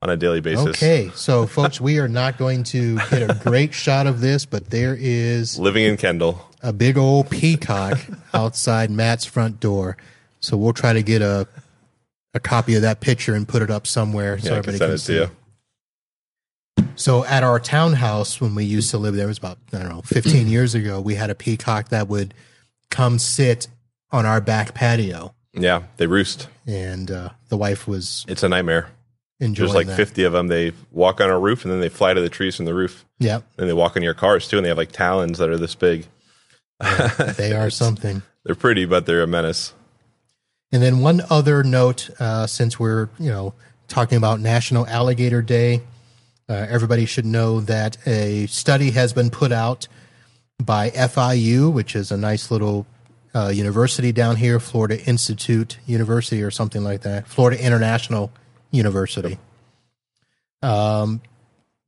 [0.00, 0.68] on a daily basis.
[0.82, 1.10] okay.
[1.14, 4.96] So, folks, we are not going to get a great shot of this, but there
[4.98, 6.48] is Living in Kendall.
[6.62, 7.98] a big old peacock
[8.32, 9.98] outside Matt's front door.
[10.40, 11.46] So, we'll try to get a
[12.34, 14.88] a copy of that picture and put it up somewhere so Yeah, can everybody send
[14.88, 15.14] can it see.
[15.14, 15.30] to you.
[16.96, 19.88] So at our townhouse when we used to live there it was about I don't
[19.88, 22.34] know 15 years ago we had a peacock that would
[22.90, 23.68] come sit
[24.10, 26.48] on our back patio Yeah, they roost.
[26.66, 28.88] and uh, the wife was It's a nightmare.
[29.38, 29.96] There's like that.
[29.96, 30.46] 50 of them.
[30.46, 33.04] They walk on a roof and then they fly to the trees from the roof.
[33.18, 33.40] Yeah.
[33.58, 34.56] And they walk in your cars too.
[34.56, 36.06] And they have like talons that are this big.
[37.36, 38.22] they are something.
[38.44, 39.72] They're pretty, but they're a menace.
[40.72, 43.54] And then one other note, uh, since we're you know
[43.88, 45.82] talking about National Alligator Day,
[46.48, 49.86] uh, everybody should know that a study has been put out
[50.62, 52.86] by FIU, which is a nice little
[53.34, 58.32] uh, university down here, Florida Institute University or something like that, Florida International
[58.70, 59.38] University.
[60.62, 61.20] Um,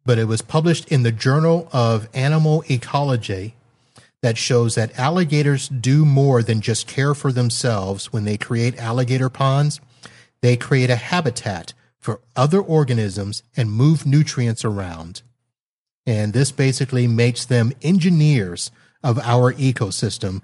[0.04, 3.54] but it was published in the Journal of Animal Ecology
[4.24, 9.28] that shows that alligators do more than just care for themselves when they create alligator
[9.28, 9.82] ponds.
[10.40, 15.20] They create a habitat for other organisms and move nutrients around.
[16.06, 18.70] And this basically makes them engineers
[19.02, 20.40] of our ecosystem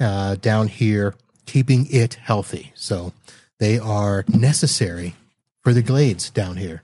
[0.00, 2.72] uh, down here, keeping it healthy.
[2.74, 3.12] So
[3.58, 5.16] they are necessary
[5.62, 6.82] for the glades down here.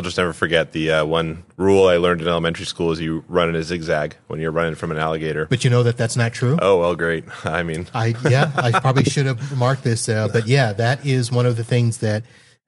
[0.00, 3.22] I'll just never forget the uh, one rule I learned in elementary school is you
[3.28, 5.44] run in a zigzag when you're running from an alligator.
[5.44, 6.58] But you know that that's not true.
[6.62, 7.24] Oh, well, great.
[7.44, 11.30] I mean, I yeah, I probably should have marked this, uh, but yeah, that is
[11.30, 12.22] one of the things that.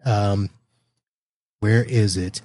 [0.05, 0.51] Um,
[1.61, 2.43] where is it?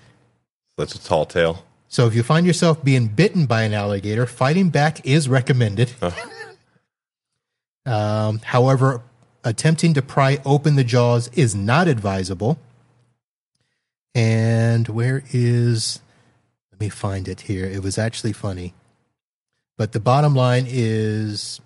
[0.77, 1.65] that's a tall tale.
[1.89, 5.91] So if you find yourself being bitten by an alligator, fighting back is recommended.
[7.85, 9.01] um, however,
[9.43, 12.57] attempting to pry open the jaws is not advisable.
[14.17, 15.99] And where is?
[16.71, 17.65] Let me find it here.
[17.65, 18.73] It was actually funny,
[19.77, 21.61] but the bottom line is,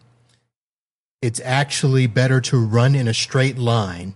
[1.21, 4.13] it's actually better to run in a straight line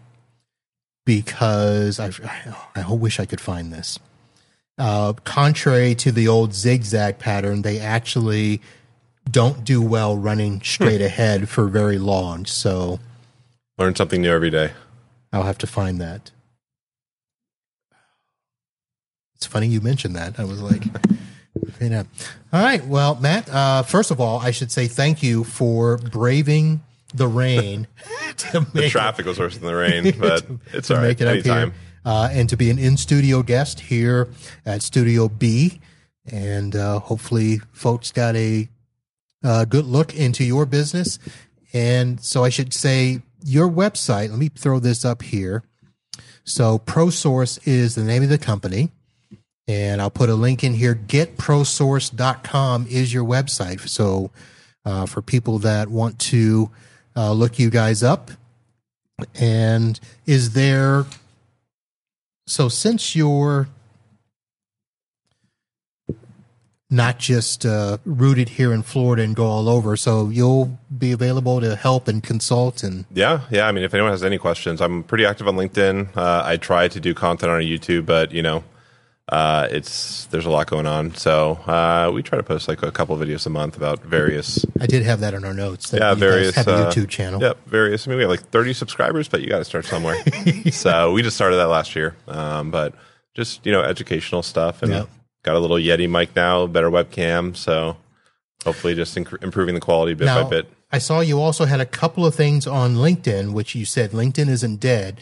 [1.05, 2.11] because I
[2.75, 3.99] I wish I could find this
[4.77, 8.61] uh, contrary to the old zigzag pattern, they actually
[9.29, 12.45] don't do well running straight ahead for very long.
[12.45, 12.99] So
[13.77, 14.71] Learn something new every day.
[15.33, 16.31] I'll have to find that.
[19.35, 20.39] It's funny you mentioned that.
[20.39, 20.83] I was like,
[21.81, 22.05] you know.
[22.53, 22.85] All right.
[22.85, 26.81] Well, Matt, uh, first of all, I should say thank you for braving
[27.13, 27.87] the rain
[28.37, 31.19] to The traffic was worse than the rain, but it's to all right.
[31.19, 31.73] it Anytime.
[32.03, 34.27] uh, and to be an in studio guest here
[34.65, 35.79] at Studio B,
[36.29, 38.67] and uh, hopefully, folks got a
[39.43, 41.19] uh, good look into your business.
[41.73, 44.29] And so, I should say your website.
[44.29, 45.63] Let me throw this up here.
[46.43, 48.91] So, ProSource is the name of the company.
[49.67, 50.93] And I'll put a link in here.
[50.93, 53.87] GetProSource.com is your website.
[53.89, 54.31] So,
[54.85, 56.69] uh, for people that want to
[57.15, 58.29] uh, look you guys up,
[59.33, 61.05] and is there
[62.47, 63.67] so since you're
[66.91, 71.59] not just uh, rooted here in Florida and go all over, so you'll be available
[71.59, 73.67] to help and consult and Yeah, yeah.
[73.67, 76.15] I mean, if anyone has any questions, I'm pretty active on LinkedIn.
[76.15, 78.63] Uh, I try to do content on YouTube, but you know,
[79.29, 81.15] uh, it's there's a lot going on.
[81.15, 84.85] So uh, we try to post like a couple videos a month about various, I
[84.85, 85.89] did have that in our notes.
[85.89, 87.41] That yeah, various have a uh, YouTube channel.
[87.41, 88.07] Yep, various.
[88.07, 90.17] I mean, we have like 30 subscribers, but you got to start somewhere.
[90.71, 92.93] so we just started that last year, um, but
[93.33, 95.09] just you know, educational stuff, and Yep.
[95.43, 97.55] got a little Yeti mic now, better webcam.
[97.55, 97.97] So
[98.63, 100.71] hopefully, just inc- improving the quality bit Now, by bit.
[100.91, 104.49] I saw you also had a couple of things on LinkedIn, which you said LinkedIn
[104.49, 105.19] isn't dead.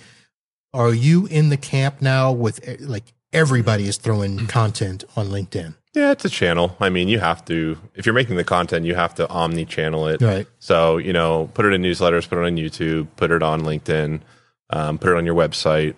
[0.74, 5.76] Are you in the camp now with eh, like everybody is throwing content on LinkedIn?
[5.94, 6.76] Yeah, it's a channel.
[6.80, 10.22] I mean, you have to if you're making the content, you have to omni-channel it.
[10.22, 10.48] Right.
[10.60, 14.22] So you know, put it in newsletters, put it on YouTube, put it on LinkedIn,
[14.72, 15.96] um, put it on your website.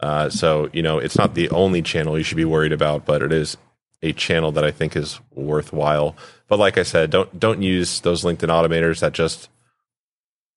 [0.00, 3.22] Uh, so you know, it's not the only channel you should be worried about, but
[3.22, 3.56] it is
[4.02, 6.16] a channel that I think is worthwhile.
[6.48, 9.48] But like I said, don't don't use those LinkedIn automators that just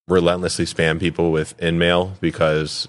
[0.07, 2.87] relentlessly spam people with InMail because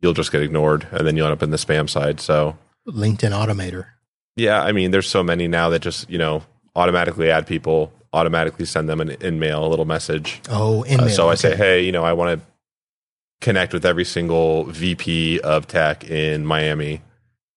[0.00, 2.20] you'll just get ignored and then you'll end up in the spam side.
[2.20, 2.56] So
[2.86, 3.86] LinkedIn automator.
[4.36, 6.42] Yeah, I mean, there's so many now that just you know
[6.74, 10.40] automatically add people, automatically send them an InMail, a little message.
[10.48, 11.00] Oh, InMail.
[11.00, 12.46] Uh, so I say, hey, you know, I want to
[13.40, 17.02] connect with every single VP of tech in Miami,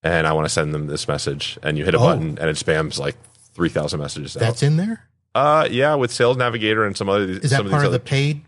[0.04, 1.58] and I want to send them this message.
[1.64, 2.02] And you hit a oh.
[2.02, 3.16] button, and it spams like
[3.54, 4.34] three thousand messages.
[4.34, 4.68] That's out.
[4.68, 5.08] in there.
[5.34, 7.24] Uh, yeah, with Sales Navigator and some other.
[7.24, 8.42] Is that some part of, of the paid?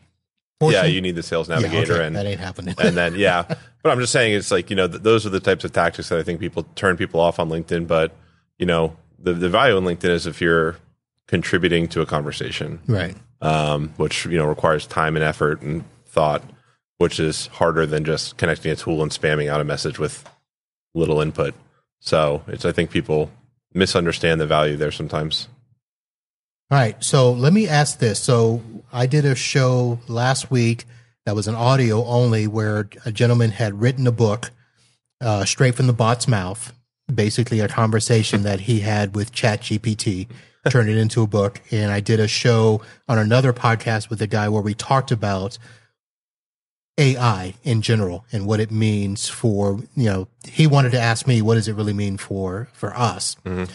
[0.59, 0.86] Portion?
[0.86, 2.07] Yeah, you need the Sales Navigator, yeah, okay.
[2.07, 2.73] and that ain't happening.
[2.80, 3.43] and then yeah,
[3.88, 6.09] but I'm just saying it's like you know th- those are the types of tactics
[6.09, 7.88] that I think people turn people off on LinkedIn.
[7.88, 8.11] But
[8.59, 10.75] you know the the value in LinkedIn is if you're
[11.27, 13.15] contributing to a conversation, right?
[13.41, 16.43] Um, which you know requires time and effort and thought,
[16.97, 20.29] which is harder than just connecting a tool and spamming out a message with
[20.93, 21.55] little input.
[22.01, 23.31] So it's I think people
[23.73, 25.47] misunderstand the value there sometimes.
[26.69, 27.01] All right.
[27.01, 28.21] So let me ask this.
[28.21, 28.61] So
[28.91, 30.83] I did a show last week
[31.28, 34.49] that was an audio only where a gentleman had written a book
[35.19, 36.71] uh, straight from the bot's mouth,
[37.13, 40.30] basically a conversation that he had with ChatGPT,
[40.69, 41.59] turned it into a book.
[41.69, 45.57] And I did a show on another podcast with a guy where we talked about
[46.97, 51.41] AI in general and what it means for, you know, he wanted to ask me,
[51.41, 53.36] what does it really mean for, for us?
[53.43, 53.69] Mm-hmm.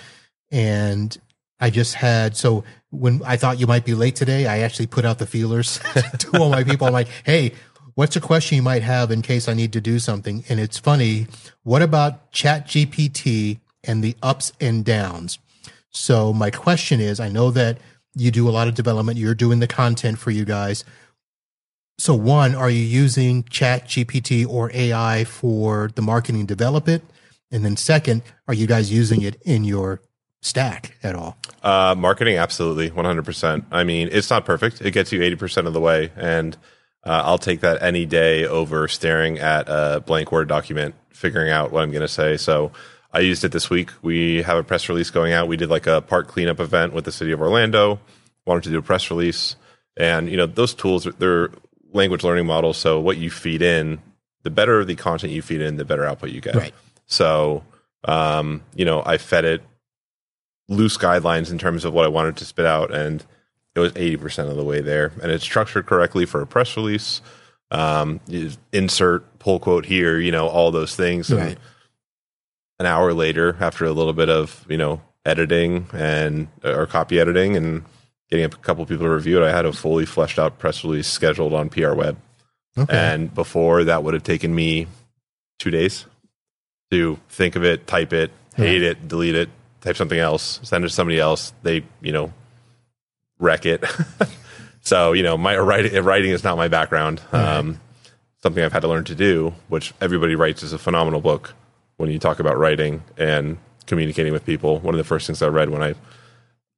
[0.53, 1.19] And
[1.63, 5.05] I just had, so when I thought you might be late today, I actually put
[5.05, 5.79] out the feelers
[6.19, 6.89] to all my people.
[6.89, 7.53] I'm like, hey,
[7.95, 10.43] what's a question you might have in case I need to do something?
[10.49, 11.29] And it's funny.
[11.63, 15.39] What about Chat GPT and the ups and downs?
[15.91, 17.79] So my question is, I know that
[18.17, 19.17] you do a lot of development.
[19.17, 20.85] You're doing the content for you guys.
[21.97, 27.05] So one, are you using Chat GPT or AI for the marketing develop it?
[27.53, 30.01] And then second, are you guys using it in your
[30.43, 31.39] stack at all?
[31.63, 33.65] Uh, marketing, absolutely, 100%.
[33.73, 34.83] I mean, it's not perfect.
[34.83, 36.13] It gets you 80% of the way.
[36.17, 36.55] And
[37.05, 41.73] uh, I'll take that any day over staring at a blank Word document, figuring out
[41.73, 42.37] what I'm going to say.
[42.37, 42.73] So
[43.13, 43.91] I used it this week.
[44.03, 45.49] We have a press release going out.
[45.49, 48.01] We did like a park cleanup event with the city of Orlando,
[48.45, 49.57] wanted to do a press release.
[49.97, 51.51] And, you know, those tools, they're
[51.93, 52.79] language learning models.
[52.79, 54.01] So what you feed in,
[54.43, 56.55] the better the content you feed in, the better output you get.
[56.55, 56.75] Right.
[57.07, 57.63] So,
[58.05, 59.63] um, you know, I fed it
[60.69, 63.25] loose guidelines in terms of what I wanted to spit out, and
[63.75, 65.13] it was 80% of the way there.
[65.23, 67.21] And it's structured correctly for a press release.
[67.71, 68.21] Um,
[68.71, 71.31] insert pull quote here, you know, all those things.
[71.31, 71.59] And right.
[72.79, 77.57] an hour later, after a little bit of, you know, editing and or copy editing
[77.57, 77.85] and
[78.29, 81.07] getting a couple people to review it, I had a fully fleshed out press release
[81.07, 82.19] scheduled on PR Web.
[82.77, 82.95] Okay.
[82.95, 84.87] And before that would have taken me
[85.59, 86.05] two days
[86.91, 89.49] to think of it, type it, hate it, delete it,
[89.83, 91.53] type something else, send it to somebody else.
[91.63, 92.33] They, you know,
[93.39, 93.85] wreck it.
[94.81, 97.21] so, you know, my writing, writing is not my background.
[97.33, 97.81] Um,
[98.43, 101.55] something I've had to learn to do, which everybody writes is a phenomenal book
[101.97, 104.81] when you talk about writing and communicating with people.
[104.81, 105.95] One of the first things I read when I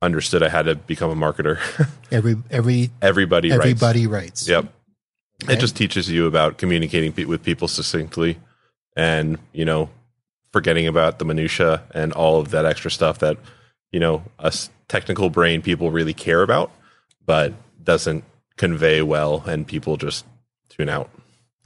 [0.02, 1.58] understood I had to become a marketer.
[2.10, 4.46] every every everybody everybody writes.
[4.46, 4.48] writes.
[4.48, 4.72] Yep.
[5.44, 5.52] Okay.
[5.54, 8.38] It just teaches you about communicating with people succinctly
[8.96, 9.90] and, you know,
[10.54, 13.36] forgetting about the minutia and all of that extra stuff that
[13.90, 16.70] you know us technical brain people really care about,
[17.26, 17.52] but
[17.82, 18.22] doesn't
[18.56, 20.24] convey well, and people just
[20.68, 21.10] tune out.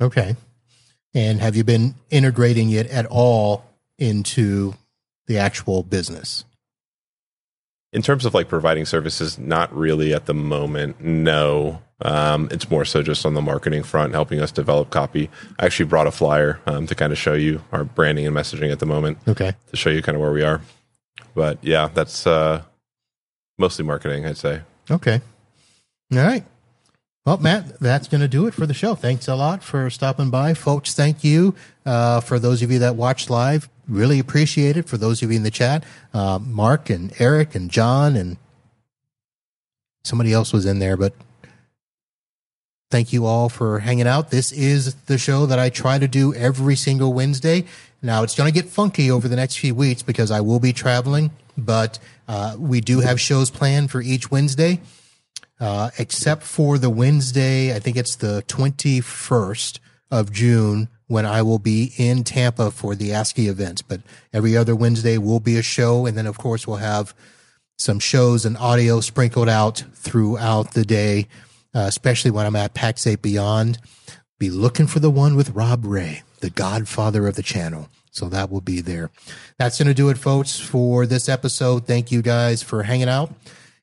[0.01, 0.36] Okay.
[1.12, 3.62] And have you been integrating it at all
[3.99, 4.72] into
[5.26, 6.47] the actual business?
[7.93, 11.01] In terms of like providing services, not really at the moment.
[11.01, 11.80] No.
[12.03, 15.30] Um, it's more so just on the marketing front, helping us develop copy.
[15.59, 18.70] I actually brought a flyer um, to kind of show you our branding and messaging
[18.70, 19.18] at the moment.
[19.26, 19.53] Okay.
[19.70, 20.61] To show you kind of where we are.
[21.34, 22.62] But yeah, that's uh,
[23.59, 24.61] mostly marketing, I'd say.
[24.91, 25.20] Okay.
[26.12, 26.45] All right.
[27.24, 28.95] Well, Matt, that's going to do it for the show.
[28.95, 30.55] Thanks a lot for stopping by.
[30.55, 31.55] Folks, thank you.
[31.84, 34.89] Uh, for those of you that watched live, really appreciate it.
[34.89, 38.36] For those of you in the chat, uh, Mark and Eric and John and
[40.05, 41.14] somebody else was in there, but
[42.91, 44.30] thank you all for hanging out.
[44.30, 47.64] This is the show that I try to do every single Wednesday.
[48.03, 50.72] Now it's going to get funky over the next few weeks because I will be
[50.72, 54.80] traveling, but uh, we do have shows planned for each Wednesday,
[55.59, 57.74] uh, except for the Wednesday.
[57.74, 59.80] I think it's the 21st
[60.11, 63.82] of June when I will be in Tampa for the ASCII event.
[63.88, 64.00] But
[64.32, 66.06] every other Wednesday will be a show.
[66.06, 67.14] And then, of course, we'll have
[67.76, 71.26] some shows and audio sprinkled out throughout the day
[71.74, 73.78] uh, especially when I'm at Pax8 Beyond.
[74.38, 77.88] Be looking for the one with Rob Rae, the godfather of the channel.
[78.11, 79.11] So that will be there.
[79.59, 81.86] That's going to do it, folks, for this episode.
[81.86, 83.32] Thank you guys for hanging out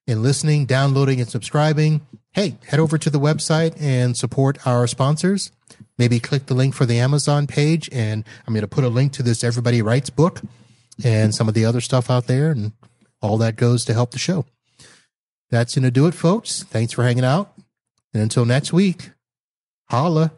[0.08, 2.06] and listening, downloading, and subscribing.
[2.34, 5.52] Hey, head over to the website and support our sponsors.
[5.98, 9.14] Maybe click the link for the Amazon page, and I'm going to put a link
[9.14, 10.42] to this Everybody Writes book
[11.04, 12.74] and some of the other stuff out there, and
[13.22, 14.46] all that goes to help the show.
[15.50, 16.64] That's going to do it, folks.
[16.64, 17.54] Thanks for hanging out.
[18.14, 19.12] And until next week,
[19.90, 20.32] holla.